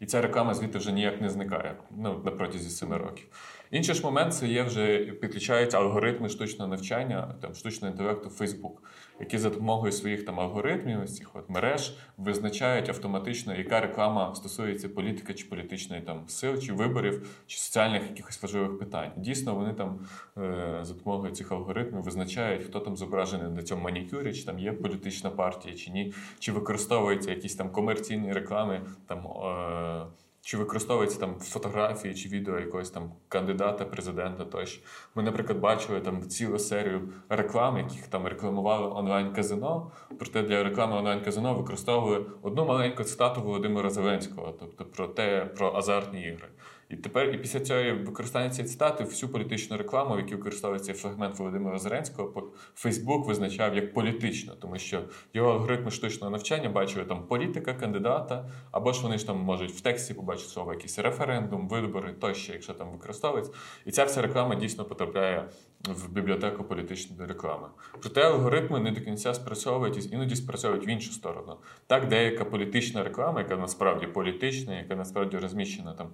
і 0.00 0.06
ця 0.06 0.20
реклама 0.20 0.54
звідти 0.54 0.78
вже 0.78 0.92
ніяк 0.92 1.20
не 1.20 1.30
зникає 1.30 1.76
ну, 1.90 2.20
на 2.24 2.30
протязі 2.30 2.70
семи 2.70 2.96
років. 2.96 3.26
Інший 3.70 3.94
ж 3.94 4.02
момент 4.02 4.34
це 4.34 4.46
є 4.46 4.62
вже 4.62 4.98
підключаються 4.98 5.78
алгоритми 5.78 6.28
штучного 6.28 6.70
навчання, 6.70 7.34
там 7.40 7.54
штучного 7.54 7.92
інтелекту 7.92 8.28
Facebook, 8.28 8.72
які 9.20 9.38
за 9.38 9.50
допомогою 9.50 9.92
своїх 9.92 10.24
там 10.24 10.40
алгоритмів, 10.40 11.08
цих 11.08 11.36
от 11.36 11.50
мереж 11.50 11.96
визначають 12.16 12.88
автоматично, 12.88 13.54
яка 13.54 13.80
реклама 13.80 14.34
стосується 14.34 14.88
політики 14.88 15.34
чи 15.34 15.46
політичної 15.46 16.02
там 16.02 16.28
сил, 16.28 16.60
чи 16.60 16.72
виборів, 16.72 17.42
чи 17.46 17.58
соціальних 17.58 18.02
якихось 18.02 18.42
важливих 18.42 18.78
питань. 18.78 19.10
Дійсно, 19.16 19.54
вони 19.54 19.74
там 19.74 20.00
е, 20.38 20.78
за 20.82 20.94
допомогою 20.94 21.32
цих 21.32 21.52
алгоритмів 21.52 22.02
визначають, 22.02 22.64
хто 22.64 22.80
там 22.80 22.96
зображений 22.96 23.52
на 23.52 23.62
цьому 23.62 23.82
манікюрі, 23.82 24.32
чи 24.34 24.44
там 24.44 24.58
є 24.58 24.72
політична 24.72 25.30
партія, 25.30 25.74
чи 25.74 25.90
ні, 25.90 26.14
чи 26.38 26.52
використовуються 26.52 27.30
якісь 27.30 27.54
там 27.54 27.70
комерційні 27.70 28.32
реклами, 28.32 28.82
там. 29.06 29.26
Е, 29.26 30.25
чи 30.46 30.56
використовується 30.56 31.18
там 31.18 31.34
фотографії 31.40 32.14
чи 32.14 32.28
відео 32.28 32.58
якогось 32.58 32.90
там 32.90 33.12
кандидата, 33.28 33.84
президента 33.84 34.44
тощо. 34.44 34.82
Ми, 35.14 35.22
наприклад, 35.22 35.58
бачили 35.58 36.00
там 36.00 36.28
цілу 36.28 36.58
серію 36.58 37.12
реклам, 37.28 37.78
яких 37.78 38.06
там 38.08 38.26
рекламували 38.26 38.86
онлайн-казино. 38.86 39.90
Проте 40.18 40.42
для 40.42 40.62
реклами 40.62 40.96
онлайн-казино 40.96 41.54
використовували 41.54 42.26
одну 42.42 42.64
маленьку 42.64 43.04
цитату 43.04 43.42
Володимира 43.42 43.90
Зеленського, 43.90 44.54
тобто 44.60 44.84
про 44.84 45.08
те, 45.08 45.44
про 45.44 45.74
азартні 45.74 46.22
ігри. 46.22 46.48
І 46.88 46.96
тепер, 46.96 47.34
і 47.34 47.38
після 47.38 47.60
цього 47.60 47.80
використання 47.80 48.50
цієї 48.50 48.68
цитати, 48.68 49.04
всю 49.04 49.32
політичну 49.32 49.76
рекламу, 49.76 50.14
в 50.14 50.18
якій 50.18 50.34
використовується 50.34 50.94
фрагмент 50.94 51.38
Володимира 51.38 51.78
Зеленського, 51.78 52.52
Фейсбук 52.74 53.26
визначав 53.26 53.76
як 53.76 53.94
політично, 53.94 54.54
тому 54.54 54.78
що 54.78 55.02
його 55.34 55.50
алгоритми 55.50 55.90
штучного 55.90 56.30
навчання 56.30 56.68
бачили 56.68 57.04
там 57.04 57.26
політика, 57.26 57.74
кандидата, 57.74 58.50
або 58.70 58.92
ж 58.92 59.02
вони 59.02 59.18
ж 59.18 59.26
там 59.26 59.38
можуть 59.38 59.72
в 59.72 59.80
тексті 59.80 60.14
побачити 60.14 60.48
слово 60.48 60.72
якийсь 60.72 60.98
референдум, 60.98 61.68
вибори 61.68 62.12
тощо, 62.12 62.52
якщо 62.52 62.74
там 62.74 62.90
використовується. 62.90 63.52
І 63.84 63.90
ця 63.90 64.04
вся 64.04 64.22
реклама 64.22 64.54
дійсно 64.54 64.84
потрапляє 64.84 65.48
в 65.84 66.12
бібліотеку 66.12 66.64
політичної 66.64 67.28
реклами. 67.28 67.68
Проте 68.00 68.22
алгоритми 68.22 68.80
не 68.80 68.90
до 68.90 69.00
кінця 69.00 69.34
спрацьовують 69.34 70.06
і 70.06 70.14
іноді 70.14 70.36
спрацьовують 70.36 70.86
в 70.86 70.88
іншу 70.88 71.12
сторону. 71.12 71.56
Так, 71.86 72.08
деяка 72.08 72.44
політична 72.44 73.04
реклама, 73.04 73.40
яка 73.40 73.56
насправді 73.56 74.06
політична, 74.06 74.78
яка 74.78 74.96
насправді 74.96 75.36
розміщена 75.38 75.92
там 75.92 76.08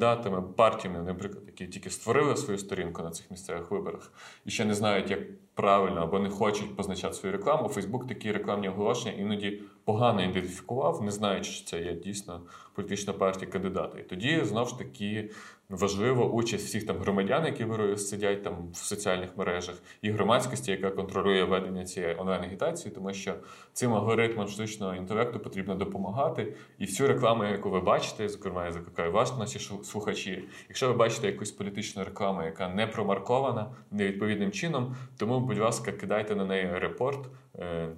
кандидатами, 0.00 0.42
партіями, 0.42 1.02
наприклад, 1.02 1.42
які 1.46 1.66
тільки 1.66 1.90
створили 1.90 2.36
свою 2.36 2.58
сторінку 2.58 3.02
на 3.02 3.10
цих 3.10 3.30
місцевих 3.30 3.70
виборах 3.70 4.12
і 4.44 4.50
ще 4.50 4.64
не 4.64 4.74
знають, 4.74 5.10
як 5.10 5.20
правильно 5.60 6.00
або 6.00 6.18
не 6.18 6.30
хочуть 6.30 6.76
позначати 6.76 7.14
свою 7.14 7.32
рекламу. 7.32 7.68
Фейсбук 7.68 8.06
такі 8.06 8.32
рекламні 8.32 8.68
оголошення 8.68 9.12
іноді 9.12 9.62
погано 9.84 10.22
ідентифікував, 10.22 11.02
не 11.02 11.10
знаючи, 11.10 11.50
що 11.50 11.66
це 11.66 11.82
є 11.82 11.92
дійсно 11.92 12.40
політична 12.74 13.12
партія 13.12 13.50
кандидата. 13.50 13.98
І 13.98 14.02
тоді 14.02 14.44
знов 14.44 14.68
ж 14.68 14.78
таки 14.78 15.30
важлива 15.70 16.24
участь 16.24 16.66
всіх 16.66 16.86
там 16.86 16.98
громадян, 16.98 17.46
які 17.46 17.64
виро- 17.64 17.96
сидять 17.96 18.42
там 18.42 18.70
в 18.72 18.76
соціальних 18.76 19.36
мережах, 19.36 19.74
і 20.02 20.10
громадськості, 20.10 20.70
яка 20.70 20.90
контролює 20.90 21.44
ведення 21.44 21.84
цієї 21.84 22.16
онлайн-агітації, 22.16 22.94
тому 22.94 23.12
що 23.12 23.34
цим 23.72 23.94
алгоритмам 23.94 24.48
штучного 24.48 24.94
інтелекту 24.94 25.40
потрібно 25.40 25.74
допомагати. 25.74 26.54
І 26.78 26.84
всю 26.84 27.08
рекламу, 27.08 27.44
яку 27.44 27.70
ви 27.70 27.80
бачите, 27.80 28.28
зокрема, 28.28 28.64
я 28.64 28.72
закликаю 28.72 29.12
вас, 29.12 29.38
наші 29.38 29.58
слухачі, 29.82 30.44
якщо 30.68 30.88
ви 30.88 30.94
бачите 30.94 31.26
якусь 31.26 31.50
політичну 31.50 32.04
рекламу, 32.04 32.42
яка 32.42 32.68
не 32.68 32.86
промаркована 32.86 33.70
невідповідним 33.90 34.50
чином, 34.50 34.96
тому, 35.16 35.40
будь 35.50 35.58
ласка, 35.58 35.92
кидайте 35.92 36.34
на 36.34 36.44
неї 36.44 36.78
репорт, 36.78 37.28
е, 37.58 37.88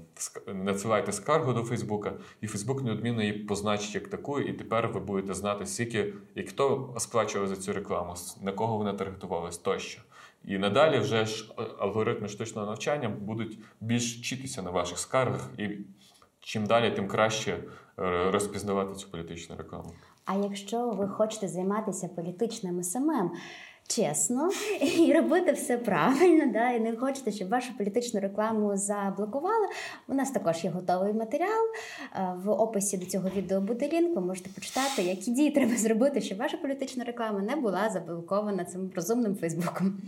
надсилайте 0.47 1.13
скаргу 1.13 1.53
до 1.53 1.63
Фейсбука, 1.63 2.13
і 2.41 2.47
Фейсбук 2.47 2.83
неодмінно 2.83 3.23
її 3.23 3.33
позначить 3.33 3.95
як 3.95 4.09
таку, 4.09 4.41
і 4.41 4.53
тепер 4.53 4.89
ви 4.89 5.01
будете 5.01 5.35
знати, 5.35 5.67
скільки 5.67 6.15
і 6.35 6.43
хто 6.43 6.95
сплачував 6.99 7.49
за 7.49 7.57
цю 7.57 7.73
рекламу, 7.73 8.15
на 8.43 8.53
кого 8.53 8.77
вона 8.77 8.93
таргетувалась 8.93 9.59
тощо. 9.59 10.03
І 10.45 10.59
надалі 10.59 10.99
вже 10.99 11.25
ж 11.25 11.53
е, 11.59 11.63
алгоритми 11.79 12.29
штучного 12.29 12.67
навчання 12.67 13.09
будуть 13.09 13.59
більш 13.81 14.19
вчитися 14.19 14.63
на 14.63 14.71
ваших 14.71 14.99
скаргах, 14.99 15.51
і 15.59 15.69
чим 16.41 16.67
далі, 16.67 16.91
тим 16.91 17.09
краще 17.09 17.53
е, 17.99 18.31
розпізнавати 18.31 18.95
цю 18.95 19.11
політичну 19.11 19.57
рекламу. 19.57 19.93
А 20.25 20.35
якщо 20.35 20.91
ви 20.91 21.09
хочете 21.09 21.49
займатися 21.49 22.09
політичним 22.09 22.83
SMM 22.83 23.31
чесно 23.87 24.51
і 24.99 25.13
робити 25.13 25.53
все 25.53 25.79
правильно, 25.79 26.53
да, 26.53 26.71
і 26.71 26.81
не 26.81 26.97
хочете, 26.97 27.33
щоб 27.33 27.49
вашу 27.49 27.79
політичну 27.79 28.21
рекламу 28.21 28.77
заблокували, 28.77 29.67
у 30.09 30.15
нас 30.15 30.31
також 30.31 30.65
є 30.65 30.71
готовий 30.71 31.13
матеріал. 31.13 31.65
Е, 32.17 32.35
В 32.45 32.51
описі 32.51 32.99
до 32.99 33.07
цього 33.07 33.29
відео 33.37 33.61
буде 33.61 33.89
лінк. 33.89 34.17
Ви 34.17 34.23
можете 34.23 34.51
почитати, 34.51 35.03
які 35.03 35.31
дії 35.31 35.51
треба 35.51 35.77
зробити, 35.77 36.21
щоб 36.21 36.39
ваша 36.39 36.57
політична 36.57 37.05
реклама 37.05 37.41
не 37.41 37.57
була 37.57 37.91
заблокована 37.91 38.65
цим 38.65 38.91
розумним 38.97 39.37
Фейсбуком. 39.37 39.99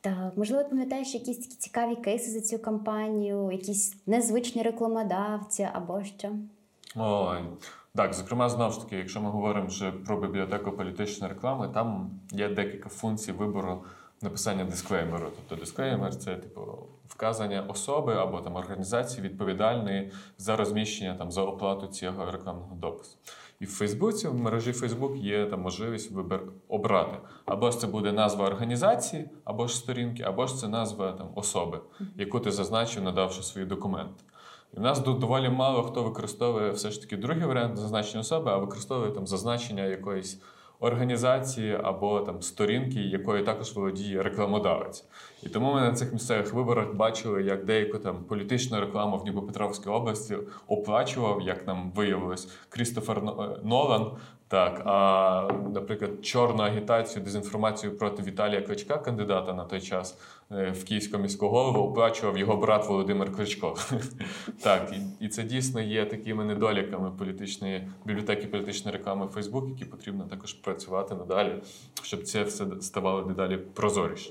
Так, 0.00 0.32
можливо, 0.36 0.68
пам'ятаєш 0.68 1.14
якісь 1.14 1.38
такі 1.38 1.54
цікаві 1.54 1.96
кейси 1.96 2.30
за 2.30 2.40
цю 2.40 2.58
кампанію, 2.58 3.48
якісь 3.52 3.96
незвичні 4.06 4.62
рекламодавці 4.62 5.68
або 5.72 6.04
що? 6.04 6.28
Ой. 6.96 7.38
Так, 7.96 8.14
зокрема, 8.14 8.48
знову 8.48 8.72
ж 8.72 8.80
таки, 8.80 8.96
якщо 8.96 9.20
ми 9.20 9.30
говоримо 9.30 9.66
вже 9.66 9.92
про 9.92 10.20
бібліотеку 10.20 10.72
політичної 10.72 11.32
реклами, 11.32 11.68
там 11.68 12.10
є 12.30 12.48
декілька 12.48 12.88
функцій 12.88 13.32
вибору 13.32 13.84
написання 14.22 14.64
дисклеймеру. 14.64 15.26
Тобто 15.36 15.64
дисклеймер 15.64 16.16
це 16.16 16.36
типу 16.36 16.60
вказання 17.08 17.62
особи 17.62 18.14
або 18.14 18.40
там 18.40 18.56
організації 18.56 19.22
відповідальної 19.22 20.12
за 20.38 20.56
розміщення 20.56 21.14
там 21.14 21.30
за 21.30 21.42
оплату 21.42 21.86
цього 21.86 22.30
рекламного 22.30 22.74
допису. 22.74 23.16
І 23.60 23.64
в 23.64 23.70
Фейсбуці, 23.70 24.28
в 24.28 24.34
мережі 24.34 24.72
Фейсбук 24.72 25.16
є 25.16 25.46
там 25.46 25.60
можливість 25.60 26.10
вибір 26.10 26.42
обрати. 26.68 27.16
Або 27.44 27.70
ж 27.70 27.78
це 27.78 27.86
буде 27.86 28.12
назва 28.12 28.46
організації, 28.46 29.30
або 29.44 29.66
ж 29.66 29.76
сторінки, 29.76 30.22
або 30.22 30.46
ж 30.46 30.56
це 30.56 30.68
назва 30.68 31.12
там 31.12 31.28
особи, 31.34 31.80
яку 32.16 32.40
ти 32.40 32.50
зазначив, 32.50 33.02
надавши 33.02 33.42
свої 33.42 33.66
документи. 33.66 34.24
І 34.74 34.76
в 34.76 34.80
нас 34.80 35.00
доволі 35.00 35.48
мало 35.48 35.82
хто 35.82 36.02
використовує 36.02 36.70
все 36.70 36.90
ж 36.90 37.00
таки 37.00 37.16
другий 37.16 37.46
варіант 37.46 37.76
зазначення 37.76 38.20
особи, 38.20 38.50
а 38.50 38.56
використовує 38.56 39.10
там 39.10 39.26
зазначення 39.26 39.84
якоїсь 39.84 40.40
організації 40.80 41.80
або 41.82 42.20
там 42.20 42.42
сторінки, 42.42 43.00
якою 43.00 43.44
також 43.44 43.72
володіє 43.72 44.22
рекламодавець. 44.22 45.04
І 45.42 45.48
тому 45.48 45.74
ми 45.74 45.80
на 45.80 45.92
цих 45.92 46.12
місцевих 46.12 46.52
виборах 46.52 46.94
бачили, 46.94 47.42
як 47.42 47.64
деяку 47.64 47.98
там 47.98 48.24
політичну 48.24 48.80
рекламу 48.80 49.16
в 49.16 49.22
Дніпропетровській 49.22 49.88
області 49.88 50.36
оплачував, 50.66 51.40
як 51.40 51.66
нам 51.66 51.92
виявилось, 51.94 52.48
Крістофер 52.68 53.22
Нолан. 53.64 54.10
Так, 54.48 54.82
а, 54.84 55.48
наприклад, 55.74 56.24
чорну 56.24 56.62
агітацію, 56.62 57.24
дезінформацію 57.24 57.96
проти 57.98 58.22
Віталія 58.22 58.62
Кличка, 58.62 58.98
кандидата 58.98 59.52
на 59.52 59.64
той 59.64 59.80
час 59.80 60.18
е, 60.52 60.70
в 60.70 60.84
Київську 60.84 61.18
міську 61.18 61.48
голову, 61.48 61.78
оплачував 61.78 62.38
його 62.38 62.56
брат 62.56 62.88
Володимир 62.88 63.32
Кличко. 63.32 63.76
Так, 64.62 64.94
і, 65.20 65.28
це 65.28 65.42
дійсно 65.42 65.80
є 65.80 66.04
такими 66.04 66.44
недоліками 66.44 67.10
політичної 67.10 67.88
бібліотеки 68.04 68.46
політичної 68.46 68.96
реклами 68.96 69.26
Facebook, 69.26 69.68
які 69.68 69.84
потрібно 69.84 70.24
також 70.24 70.52
працювати 70.52 71.14
надалі, 71.14 71.54
щоб 72.02 72.22
це 72.22 72.42
все 72.42 72.64
ставало 72.80 73.22
дедалі 73.22 73.56
прозоріше. 73.56 74.30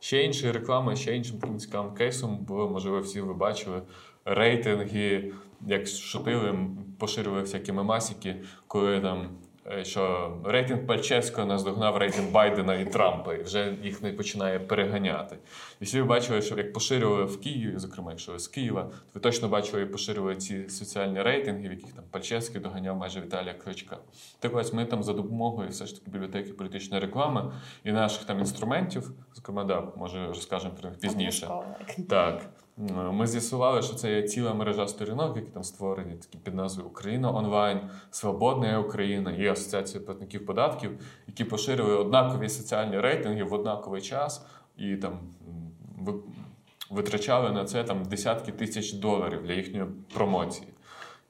Ще 0.00 0.22
інша 0.22 0.52
реклами, 0.52 0.96
ще 0.96 1.16
іншим 1.16 1.38
таким 1.38 1.58
цікавим 1.58 1.94
кейсом 1.94 2.36
було, 2.36 2.68
можливо, 2.68 3.00
всі 3.00 3.20
ви 3.20 3.34
бачили 3.34 3.82
рейтинги, 4.24 5.32
як 5.66 5.86
шутили, 5.86 6.58
поширювали 6.98 7.42
всякі 7.42 7.72
мемасики, 7.72 8.36
коли 8.66 9.00
там. 9.00 9.38
Е, 9.72 9.84
Що 9.84 10.32
рейтинг 10.44 10.86
Пальчевського 10.86 11.46
наздогнав 11.46 11.96
рейтинг 11.96 12.30
Байдена 12.30 12.74
і 12.74 12.84
Трампа, 12.84 13.34
і 13.34 13.42
вже 13.42 13.74
їх 13.82 14.02
не 14.02 14.12
починає 14.12 14.58
переганяти. 14.58 15.36
І 15.80 15.84
всі 15.84 16.00
ви 16.00 16.06
бачили, 16.06 16.42
що 16.42 16.56
як 16.56 16.72
поширювали 16.72 17.24
в 17.24 17.40
Києві, 17.40 17.72
зокрема, 17.76 18.10
якщо 18.10 18.32
ви 18.32 18.38
з 18.38 18.48
Києва, 18.48 18.82
то 18.82 18.90
ви 19.14 19.20
точно 19.20 19.48
бачили 19.48 19.82
і 19.82 19.86
поширювали 19.86 20.36
ці 20.36 20.68
соціальні 20.68 21.22
рейтинги, 21.22 21.68
в 21.68 21.70
яких 21.70 21.92
там 21.92 22.04
Пальчевський 22.10 22.60
доганяв 22.60 22.96
майже 22.96 23.20
Віталія 23.20 23.54
Кличка. 23.54 23.98
Так 24.38 24.56
ось 24.56 24.72
ми 24.72 24.84
там 24.84 25.02
за 25.02 25.12
допомогою 25.12 25.68
все 25.68 25.86
ж 25.86 25.94
таки 25.94 26.10
бібліотеки 26.10 26.52
політичної 26.52 27.02
реклами 27.02 27.52
і 27.84 27.92
наших 27.92 28.24
там 28.24 28.38
інструментів, 28.38 29.10
зокрема, 29.34 29.64
да, 29.64 29.82
може 29.96 30.26
розкажемо 30.26 30.74
про 30.74 30.90
них 30.90 30.98
пізніше. 30.98 31.48
Так. 32.08 32.65
М, 32.78 33.14
Ми 33.14 33.26
з'ясували, 33.26 33.82
що 33.82 33.94
це 33.94 34.12
є 34.12 34.22
ціла 34.22 34.54
мережа 34.54 34.88
сторінок, 34.88 35.36
які 35.36 35.50
там 35.50 35.64
створені 35.64 36.14
такі 36.16 36.38
під 36.38 36.54
назвою 36.54 36.88
Україна 36.88 37.32
онлайн, 37.32 37.80
Свободна 38.10 38.78
Україна 38.78 39.32
і 39.32 39.46
Асоціація 39.46 40.04
платників 40.04 40.46
податків, 40.46 40.90
які 41.26 41.44
поширили 41.44 41.96
однакові 41.96 42.48
соціальні 42.48 43.00
рейтинги 43.00 43.42
в 43.44 43.52
однаковий 43.52 44.02
час 44.02 44.46
і 44.78 44.96
там 44.96 45.18
витрачали 46.90 47.50
на 47.50 47.64
це 47.64 47.84
там 47.84 48.04
десятки 48.04 48.52
тисяч 48.52 48.92
доларів 48.92 49.42
для 49.42 49.52
їхньої 49.52 49.86
промоції. 50.14 50.68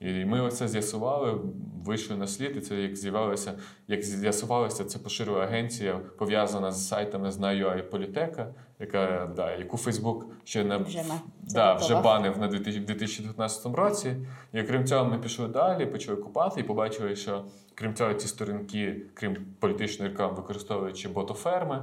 І 0.01 0.25
ми 0.25 0.41
оце 0.41 0.69
з'ясували, 0.69 1.41
вийшли 1.85 2.17
на 2.17 2.27
слід, 2.27 2.57
і 2.57 2.61
це 2.61 2.75
як 2.75 2.97
з'явилося, 2.97 3.55
як 3.89 4.03
з'ясувалося, 4.03 4.85
це 4.85 4.99
поширює 4.99 5.41
агенція, 5.41 6.01
пов'язана 6.19 6.73
з 6.73 6.89
сайтами 6.89 7.33
Знаю 7.33 7.79
і 7.79 7.83
Політека, 7.83 8.55
яка 8.81 9.31
да, 9.37 9.55
яку 9.55 9.77
Фейсбук 9.77 10.27
ще 10.45 10.65
не 10.65 10.77
Вже 10.77 11.05
да, 11.43 11.75
вже 11.75 12.01
банив 12.01 12.39
на 12.39 12.49
2000 12.49 12.81
2019 12.81 13.67
році. 13.77 14.17
І 14.53 14.63
крім 14.63 14.85
цього, 14.85 15.05
ми 15.05 15.19
пішли 15.19 15.49
далі, 15.49 15.87
почали 15.87 16.17
купати 16.17 16.61
і 16.61 16.65
побачили, 16.65 17.17
що 17.17 17.45
крім 17.75 17.95
цього, 17.95 18.15
ці 18.15 18.29
сторінки, 18.29 19.03
крім 19.15 19.37
політичної 19.61 20.11
реклами, 20.11 20.35
використовують 20.35 20.97
ще 20.97 21.09
ботоферми. 21.09 21.83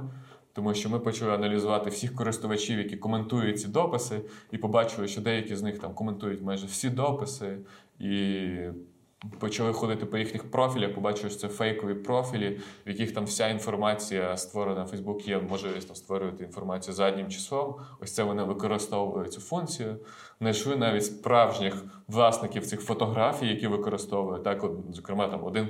Тому 0.54 0.74
що 0.74 0.90
ми 0.90 0.98
почали 0.98 1.32
аналізувати 1.32 1.90
всіх 1.90 2.14
користувачів, 2.14 2.78
які 2.78 2.96
коментують 2.96 3.60
ці 3.60 3.68
дописи, 3.68 4.20
і 4.50 4.58
побачили, 4.58 5.08
що 5.08 5.20
деякі 5.20 5.56
з 5.56 5.62
них 5.62 5.78
там 5.78 5.94
коментують 5.94 6.42
майже 6.42 6.66
всі 6.66 6.90
дописи, 6.90 7.58
і 7.98 8.48
почали 9.38 9.72
ходити 9.72 10.06
по 10.06 10.18
їхніх 10.18 10.50
профілях, 10.50 10.94
побачили, 10.94 11.30
що 11.30 11.38
це 11.38 11.48
фейкові 11.48 11.94
профілі, 11.94 12.60
в 12.86 12.88
яких 12.88 13.14
там 13.14 13.24
вся 13.24 13.48
інформація 13.48 14.36
створена 14.36 14.84
в 14.84 14.94
Facebook 14.94 15.28
є 15.28 15.38
можливість 15.38 15.86
там 15.86 15.96
створювати 15.96 16.44
інформацію 16.44 16.94
заднім 16.94 17.28
числом. 17.28 17.74
Ось 18.00 18.14
це 18.14 18.22
вони 18.22 18.42
використовують 18.42 19.32
цю 19.32 19.40
функцію. 19.40 19.96
Знайшли 20.40 20.76
навіть 20.76 21.04
справжніх 21.04 21.84
власників 22.08 22.66
цих 22.66 22.80
фотографій, 22.80 23.46
які 23.46 23.66
використовують. 23.66 24.44
Так, 24.44 24.64
от, 24.64 24.72
зокрема, 24.90 25.28
там 25.28 25.44
один 25.44 25.68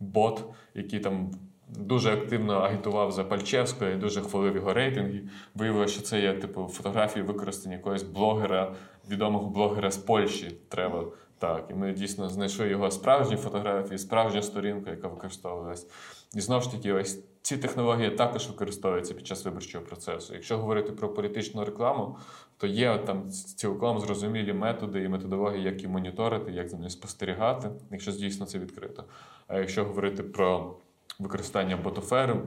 бот, 0.00 0.44
який 0.74 1.00
там. 1.00 1.30
Дуже 1.68 2.12
активно 2.12 2.54
агітував 2.54 3.12
за 3.12 3.24
Пальчевського 3.24 3.90
і 3.90 3.96
дуже 3.96 4.20
хвалив 4.20 4.56
його 4.56 4.72
рейтинги. 4.72 5.22
Виявилося, 5.54 5.92
що 5.92 6.02
це 6.02 6.20
є 6.20 6.32
типу 6.32 6.66
фотографії 6.66 7.24
використані 7.24 7.74
якогось 7.74 8.02
блогера, 8.02 8.74
відомого 9.10 9.50
блогера 9.50 9.90
з 9.90 9.96
Польщі. 9.96 10.56
Треба 10.68 11.04
так. 11.38 11.66
І 11.70 11.74
ми 11.74 11.92
дійсно 11.92 12.28
знайшли 12.28 12.68
його 12.68 12.90
справжні 12.90 13.36
фотографії, 13.36 13.98
справжню 13.98 14.42
сторінку, 14.42 14.90
яка 14.90 15.08
використовувалась. 15.08 15.86
І 16.34 16.40
знову 16.40 16.62
ж 16.62 16.72
таки, 16.72 16.92
ось 16.92 17.24
ці 17.42 17.56
технології 17.56 18.10
також 18.10 18.48
використовуються 18.48 19.14
під 19.14 19.26
час 19.26 19.44
виборчого 19.44 19.84
процесу. 19.84 20.34
Якщо 20.34 20.58
говорити 20.58 20.92
про 20.92 21.08
політичну 21.08 21.64
рекламу, 21.64 22.16
то 22.56 22.66
є 22.66 22.98
там 22.98 23.30
цілком 23.30 24.00
зрозумілі 24.00 24.52
методи 24.52 25.02
і 25.02 25.08
методології, 25.08 25.64
як 25.64 25.76
її 25.76 25.88
моніторити, 25.88 26.52
як 26.52 26.68
за 26.68 26.76
нею 26.76 26.90
спостерігати, 26.90 27.70
якщо 27.90 28.12
дійсно 28.12 28.46
це 28.46 28.58
відкрито. 28.58 29.04
А 29.46 29.58
якщо 29.58 29.84
говорити 29.84 30.22
про 30.22 30.76
використання 31.18 31.76
ботоферу, 31.76 32.42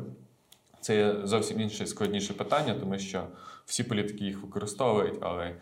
це 0.81 1.15
зовсім 1.23 1.60
інше 1.60 1.88
складніше 1.88 2.34
питання, 2.34 2.73
тому 2.79 2.99
що 2.99 3.27
всі 3.65 3.84
політики 3.84 4.25
їх 4.25 4.41
використовують, 4.41 5.17
але 5.21 5.55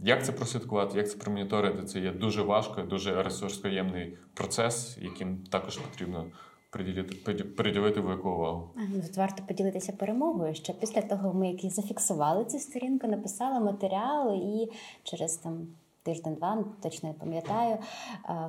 як 0.00 0.24
це 0.24 0.32
прослідкувати, 0.32 0.98
як 0.98 1.10
це 1.10 1.18
промоніторити, 1.18 1.84
це 1.84 2.00
є 2.00 2.12
дуже 2.12 2.42
важко, 2.42 2.82
дуже 2.82 3.22
ресурсоємний 3.22 4.16
процес, 4.34 4.98
яким 5.00 5.38
також 5.38 5.76
потрібно 5.76 6.26
приділити, 6.70 7.44
приділити 7.44 8.00
велику 8.00 8.30
увагу. 8.30 8.70
Ну, 8.76 9.02
Тут 9.02 9.16
варто 9.16 9.42
поділитися 9.48 9.92
перемогою, 9.92 10.54
що 10.54 10.74
після 10.74 11.02
того 11.02 11.34
ми 11.34 11.48
які 11.48 11.70
зафіксували 11.70 12.44
цю 12.44 12.58
сторінку, 12.58 13.06
написали 13.06 13.60
матеріал 13.60 14.34
і 14.34 14.72
через 15.02 15.36
там. 15.36 15.66
Тиждень-два, 16.02 16.64
точно 16.82 17.08
не 17.08 17.14
пам'ятаю, 17.14 17.78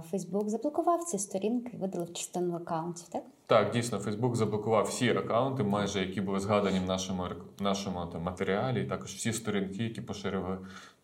Фейсбук 0.09 0.49
заблокував 0.49 1.03
ці 1.03 1.19
сторінки 1.19 1.77
видалив 1.77 2.13
частину 2.13 2.55
аккаунтів, 2.55 3.07
так? 3.07 3.23
Так, 3.47 3.71
дійсно, 3.71 3.99
Фейсбук 3.99 4.35
заблокував 4.35 4.85
всі 4.85 5.09
акаунти, 5.09 5.63
майже 5.63 5.99
які 5.99 6.21
були 6.21 6.39
згадані 6.39 6.79
в 6.79 6.85
нашому 6.85 7.23
нашому 7.59 8.05
там, 8.05 8.21
матеріалі, 8.21 8.83
і 8.83 8.85
також 8.85 9.13
всі 9.13 9.33
сторінки, 9.33 9.83
які 9.83 10.01
поширювали 10.01 10.57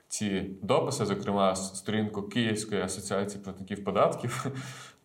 ці 0.07 0.49
дописи, 0.61 1.05
зокрема 1.05 1.55
сторінку 1.55 2.21
Київської 2.21 2.81
асоціації 2.81 3.43
платників 3.43 3.83
податків. 3.83 4.45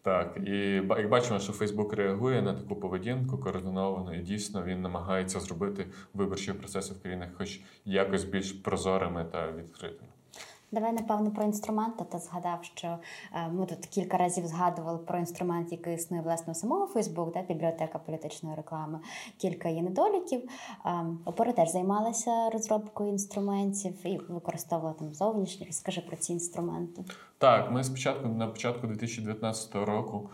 Так, 0.02 0.38
і 0.46 0.56
як 0.74 1.08
бачимо, 1.08 1.38
що 1.38 1.52
Фейсбук 1.52 1.92
реагує 1.92 2.42
на 2.42 2.54
таку 2.54 2.76
поведінку 2.76 3.38
координовано, 3.38 4.14
і 4.14 4.22
дійсно 4.22 4.62
він 4.62 4.82
намагається 4.82 5.40
зробити 5.40 5.86
виборчі 6.14 6.52
процеси 6.52 6.94
в 6.94 7.02
країнах, 7.02 7.28
хоч 7.38 7.60
якось 7.84 8.24
більш 8.24 8.52
прозорими 8.52 9.26
та 9.32 9.52
відкритими. 9.52 10.13
Давай, 10.74 10.92
напевно, 10.92 11.30
про 11.30 11.44
інструменти. 11.44 12.04
Ти 12.04 12.18
згадав, 12.18 12.58
що 12.62 12.98
е, 13.32 13.48
ми 13.48 13.66
тут 13.66 13.86
кілька 13.86 14.16
разів 14.16 14.46
згадували 14.46 14.98
про 14.98 15.18
інструмент, 15.18 15.72
який 15.72 15.94
існує 15.94 16.22
власне 16.22 16.50
у 16.50 16.54
самого 16.54 16.86
Фейсбук, 16.86 17.32
да, 17.32 17.42
бібліотека 17.42 17.98
політичної 17.98 18.56
реклами. 18.56 19.00
Кілька 19.36 19.68
є 19.68 19.82
недоліків. 19.82 20.42
Е, 20.86 20.90
Опора 21.24 21.52
теж 21.52 21.70
займалася 21.70 22.50
розробкою 22.50 23.10
інструментів 23.10 24.06
і 24.06 24.18
використовувала 24.28 24.94
там 24.98 25.14
зовнішні. 25.14 25.66
Розкажи 25.66 26.00
про 26.00 26.16
ці 26.16 26.32
інструменти. 26.32 27.04
Так, 27.38 27.70
ми 27.70 27.84
спочатку 27.84 28.28
на 28.28 28.46
початку 28.46 28.86
2019 28.86 29.74
року, 29.74 30.30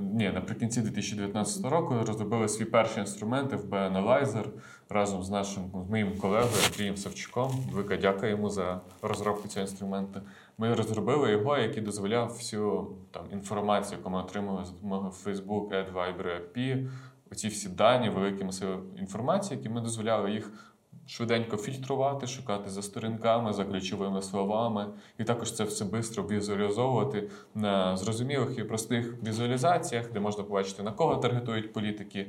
ні, 0.00 0.30
наприкінці 0.30 0.80
2019 0.80 1.64
року 1.64 1.94
розробили 2.06 2.48
свій 2.48 2.64
перший 2.64 3.00
інструмент 3.00 3.52
FB 3.52 3.70
Analyzer 3.70 4.44
разом 4.88 5.22
з 5.22 5.30
нашим 5.30 5.62
з 5.86 5.90
моїм 5.90 6.18
колегою 6.18 6.62
Андрієм 6.66 6.96
Савчуком. 6.96 7.50
Велика 7.72 7.96
дяка 7.96 8.26
йому 8.26 8.50
за 8.50 8.80
розробку 9.02 9.48
цього 9.48 9.66
інструменту. 9.66 10.20
Ми 10.58 10.74
розробили 10.74 11.30
його, 11.30 11.58
який 11.58 11.82
дозволяв 11.82 12.28
всю 12.28 12.88
там 13.10 13.22
інформацію, 13.32 13.98
яку 13.98 14.10
ми 14.10 14.18
отримали 14.18 14.64
з 14.64 14.70
допомогою 14.70 15.12
Facebook, 15.24 15.68
Ad, 15.68 15.92
Viber, 15.92 16.40
API, 16.40 16.90
оці 17.32 17.48
всі 17.48 17.68
дані, 17.68 18.08
великі 18.08 18.44
масиви 18.44 18.78
інформації, 18.98 19.56
які 19.58 19.68
ми 19.68 19.80
дозволяли 19.80 20.32
їх 20.32 20.73
швиденько 21.06 21.56
фільтрувати, 21.56 22.26
шукати 22.26 22.70
за 22.70 22.82
сторінками, 22.82 23.52
за 23.52 23.64
ключовими 23.64 24.22
словами, 24.22 24.86
і 25.18 25.24
також 25.24 25.52
це 25.52 25.64
все 25.64 25.84
швидко 25.84 26.22
візуалізовувати 26.22 27.30
на 27.54 27.96
зрозумілих 27.96 28.58
і 28.58 28.64
простих 28.64 29.22
візуалізаціях, 29.22 30.12
де 30.12 30.20
можна 30.20 30.44
побачити, 30.44 30.82
на 30.82 30.92
кого 30.92 31.16
таргетують 31.16 31.72
політики, 31.72 32.26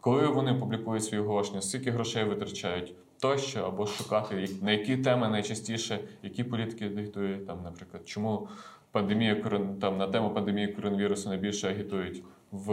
коли 0.00 0.26
вони 0.26 0.54
публікують 0.54 1.04
свої 1.04 1.22
оголошення, 1.22 1.62
скільки 1.62 1.90
грошей 1.90 2.24
витрачають. 2.24 2.94
Тощо 3.20 3.64
або 3.64 3.86
шукати 3.86 4.50
на 4.62 4.70
які 4.70 4.96
теми 4.96 5.28
найчастіше, 5.28 5.98
які 6.22 6.44
політики 6.44 6.84
агітують, 6.84 7.46
там, 7.46 7.62
наприклад, 7.64 8.08
чому 8.08 8.48
пандемія 8.92 9.34
там 9.80 9.98
на 9.98 10.06
тему 10.06 10.30
пандемії 10.30 10.68
коронавірусу 10.68 11.28
найбільше 11.28 11.68
агітують 11.68 12.22
в 12.52 12.72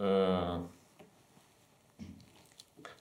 е, 0.00 0.60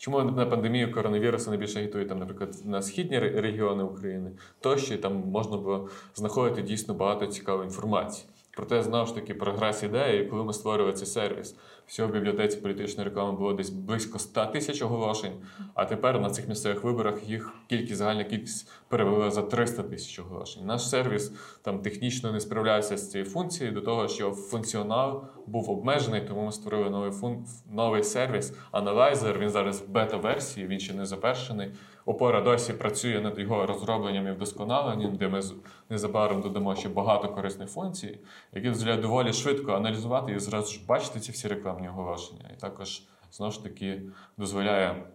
Чому 0.04 0.24
на 0.24 0.46
пандемію 0.46 0.92
коронавірусу 0.92 1.50
найбільше 1.50 1.80
агітують 1.80 2.10
там, 2.10 2.20
наприклад, 2.20 2.56
на 2.66 2.82
східні 2.82 3.20
регіони 3.20 3.84
України, 3.84 4.32
тощо 4.60 4.98
там 4.98 5.16
можна 5.16 5.58
було 5.58 5.90
знаходити 6.16 6.62
дійсно 6.62 6.94
багато 6.94 7.28
цікавої 7.28 7.66
інформації. 7.68 8.28
Проте 8.52 8.84
знову 8.84 9.06
ж 9.06 9.16
таки 9.16 9.34
прогрес 9.34 9.84
ідеї, 9.84 10.26
коли 10.26 10.44
ми 10.44 10.54
створювали 10.54 10.94
цей 10.94 11.08
сервіс, 11.08 11.56
всього 11.88 12.10
в 12.10 12.12
бібліотеці 12.12 12.58
політичної 12.58 13.10
реклами 13.10 13.38
було 13.38 13.54
десь 13.54 13.70
близько 13.70 14.20
100 14.20 14.46
тисяч 14.46 14.82
оголошень. 14.82 15.34
А 15.74 15.86
тепер 15.86 16.20
на 16.20 16.30
цих 16.30 16.48
місцевих 16.48 16.84
виборах 16.84 17.30
їх 17.30 17.54
кількість, 17.70 17.96
загальна 17.96 18.24
кількість 18.24 18.72
перевели 18.88 19.32
за 19.32 19.42
300 19.42 19.84
тисяч 19.84 20.20
оголошень. 20.20 20.66
Наш 20.66 20.90
сервіс 20.90 21.34
там 21.62 21.80
технічно 21.80 22.32
не 22.32 22.40
справлявся 22.40 22.98
з 22.98 23.12
цією 23.12 23.30
функцією 23.30 23.76
до 23.76 23.82
того, 23.82 24.08
що 24.08 24.32
функціонал 24.32 25.24
був 25.48 25.70
обмежений, 25.70 26.22
тому 26.22 26.46
ми 26.46 26.52
створили 26.52 26.90
новий 26.90 27.12
фун... 27.12 27.46
новий 27.72 28.04
сервіс 28.04 28.54
Analyzer. 28.72 29.40
Він 29.40 29.50
зараз 29.50 29.82
в 29.82 29.90
бета-версії, 29.90 30.68
він 30.68 30.80
ще 30.80 30.94
не 30.94 31.06
завершений. 31.06 31.72
Опора 32.06 32.42
досі 32.42 32.74
працює 32.74 33.22
над 33.22 33.40
його 33.40 33.66
розробленням 33.66 34.28
і 34.28 34.32
вдосконаленням, 34.32 35.16
де 35.16 35.28
ми 35.28 35.42
незабаром 35.90 36.42
додамо 36.42 36.76
ще 36.76 36.90
багато 36.90 37.30
корисних 37.30 37.70
функцій, 37.70 38.20
які 38.54 38.70
дозволяють 38.70 39.02
доволі 39.02 39.34
швидко 39.34 39.72
аналізувати 39.72 40.32
і 40.32 40.40
зразу 40.40 40.74
ж 40.74 40.86
бачити 40.88 41.20
ці 41.20 41.32
всі 41.32 41.48
рекламні 41.74 41.90
оголошення. 41.90 42.50
І 42.54 42.60
також 42.60 43.04
знову 43.32 43.52
ж 43.52 43.64
таки 43.64 44.02
дозволяє 44.38 45.06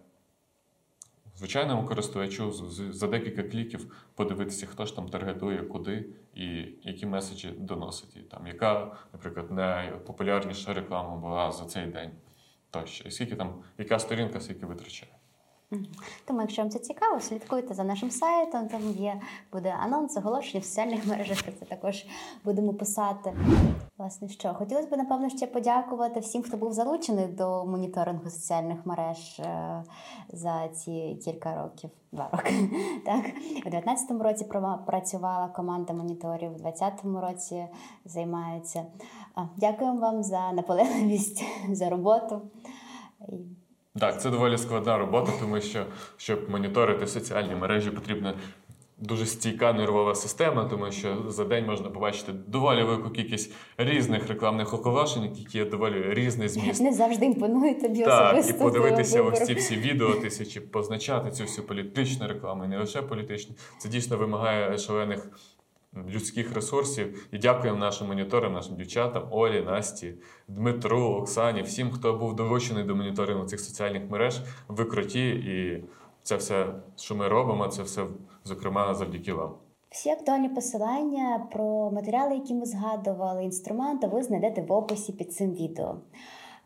звичайному 1.35 1.87
користувачу 1.87 2.51
за 2.91 3.07
декілька 3.07 3.43
кліків 3.43 4.07
подивитися, 4.15 4.65
хто 4.65 4.85
ж 4.85 4.95
там 4.95 5.09
таргетує, 5.09 5.63
куди 5.63 6.05
і 6.33 6.45
які 6.83 7.05
меседжі 7.05 7.49
доносить. 7.57 8.15
І 8.15 8.19
там, 8.19 8.47
яка, 8.47 8.97
наприклад, 9.13 9.51
найпопулярніша 9.51 10.73
реклама 10.73 11.15
була 11.15 11.51
за 11.51 11.65
цей 11.65 11.85
день. 11.85 12.11
Тощо. 12.71 13.07
І 13.07 13.11
скільки 13.11 13.35
там, 13.35 13.63
яка 13.77 13.99
сторінка, 13.99 14.41
скільки 14.41 14.65
витрачає. 14.65 15.11
Тому, 16.25 16.41
якщо 16.41 16.61
вам 16.61 16.71
це 16.71 16.79
цікаво, 16.79 17.19
слідкуйте 17.19 17.73
за 17.73 17.83
нашим 17.83 18.11
сайтом. 18.11 18.67
Там 18.67 18.81
є 18.91 19.21
буде 19.51 19.75
анонс, 19.83 20.17
оголошення 20.17 20.61
в 20.61 20.65
соціальних 20.65 21.07
мережах. 21.07 21.37
Це 21.59 21.65
також 21.65 22.05
будемо 22.45 22.73
писати. 22.73 23.33
Власне, 23.97 24.29
що 24.29 24.53
хотілося 24.53 24.87
б 24.87 24.97
напевно 24.97 25.29
ще 25.29 25.47
подякувати 25.47 26.19
всім, 26.19 26.43
хто 26.43 26.57
був 26.57 26.73
залучений 26.73 27.27
до 27.27 27.65
моніторингу 27.65 28.29
соціальних 28.29 28.85
мереж 28.85 29.39
е, 29.39 29.83
за 30.29 30.67
ці 30.67 31.19
кілька 31.25 31.63
років, 31.63 31.89
два 32.11 32.29
роки. 32.31 32.53
Так 33.05 33.25
у 33.65 33.69
19-му 33.69 34.23
році 34.23 34.45
працювала 34.85 35.47
команда 35.47 35.93
моніторів, 35.93 36.51
у 36.51 36.67
20-му 36.67 37.21
році 37.21 37.67
займаються. 38.05 38.85
Дякуємо 39.57 39.99
вам 39.99 40.23
за 40.23 40.51
наполегливість, 40.51 41.43
за 41.71 41.89
роботу. 41.89 42.41
Так, 43.99 44.21
це 44.21 44.29
доволі 44.29 44.57
складна 44.57 44.97
робота, 44.97 45.31
тому 45.39 45.61
що 45.61 45.85
щоб 46.17 46.49
моніторити 46.49 47.07
соціальні 47.07 47.55
мережі, 47.55 47.91
потрібна 47.91 48.33
дуже 49.01 49.25
стійка 49.25 49.73
нервова 49.73 50.15
система, 50.15 50.65
тому 50.65 50.91
що 50.91 51.25
за 51.27 51.45
день 51.45 51.65
можна 51.65 51.89
побачити 51.89 52.31
доволі 52.47 52.83
велику 52.83 53.09
кількість 53.09 53.53
різних 53.77 54.27
рекламних 54.27 54.73
оголошень, 54.73 55.23
які 55.23 55.57
є 55.57 55.65
доволі 55.65 56.13
різний 56.13 56.49
зміст. 56.49 56.81
не 56.81 56.93
завжди 56.93 57.25
імпонує 57.25 57.73
тобі 57.73 58.03
Так, 58.03 58.49
і 58.49 58.53
подивитися 58.53 59.21
ось 59.21 59.45
ці 59.45 59.53
всі 59.53 59.75
відео 59.75 60.13
тисячі, 60.13 60.59
позначати 60.59 61.31
цю 61.31 61.43
всю 61.43 61.67
політичну 61.67 62.27
рекламу, 62.27 62.65
і 62.65 62.67
не 62.67 62.77
лише 62.77 63.01
політичну. 63.01 63.55
Це 63.77 63.89
дійсно 63.89 64.17
вимагає 64.17 64.77
шалених 64.77 65.27
людських 65.93 66.55
ресурсів. 66.55 67.27
І 67.31 67.37
дякуємо 67.37 67.79
нашим 67.79 68.07
моніторам, 68.07 68.53
нашим 68.53 68.75
дівчатам, 68.75 69.27
Олі, 69.31 69.61
Насті, 69.61 70.13
Дмитру, 70.47 71.01
Оксані, 71.01 71.61
всім, 71.61 71.91
хто 71.91 72.13
був 72.13 72.35
долучений 72.35 72.83
до 72.83 72.95
моніторингу 72.95 73.45
цих 73.45 73.59
соціальних 73.59 74.11
мереж. 74.11 74.41
Ви 74.67 74.85
круті, 74.85 75.29
і 75.29 75.83
це 76.23 76.35
все, 76.35 76.65
що 76.95 77.15
ми 77.15 77.27
робимо, 77.27 77.67
це 77.67 77.83
все, 77.83 78.05
зокрема, 78.43 78.93
завдяки 78.93 79.33
вам. 79.33 79.55
Всі 79.89 80.09
актуальні 80.09 80.49
посилання 80.49 81.47
про 81.51 81.91
матеріали, 81.91 82.35
які 82.35 82.53
ми 82.53 82.65
згадували, 82.65 83.43
інструменти, 83.43 84.07
ви 84.07 84.23
знайдете 84.23 84.61
в 84.61 84.71
описі 84.71 85.13
під 85.13 85.33
цим 85.33 85.53
відео. 85.53 85.95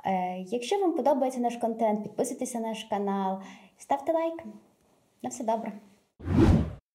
Е, 0.06 0.38
якщо 0.40 0.80
вам 0.80 0.94
подобається 0.94 1.40
наш 1.40 1.56
контент, 1.56 2.04
підписуйтесь 2.04 2.54
на 2.54 2.60
наш 2.60 2.84
канал, 2.84 3.40
ставте 3.78 4.14
лайк. 4.14 4.44
На 5.24 5.30
все 5.30 5.44
добре. 5.44 5.72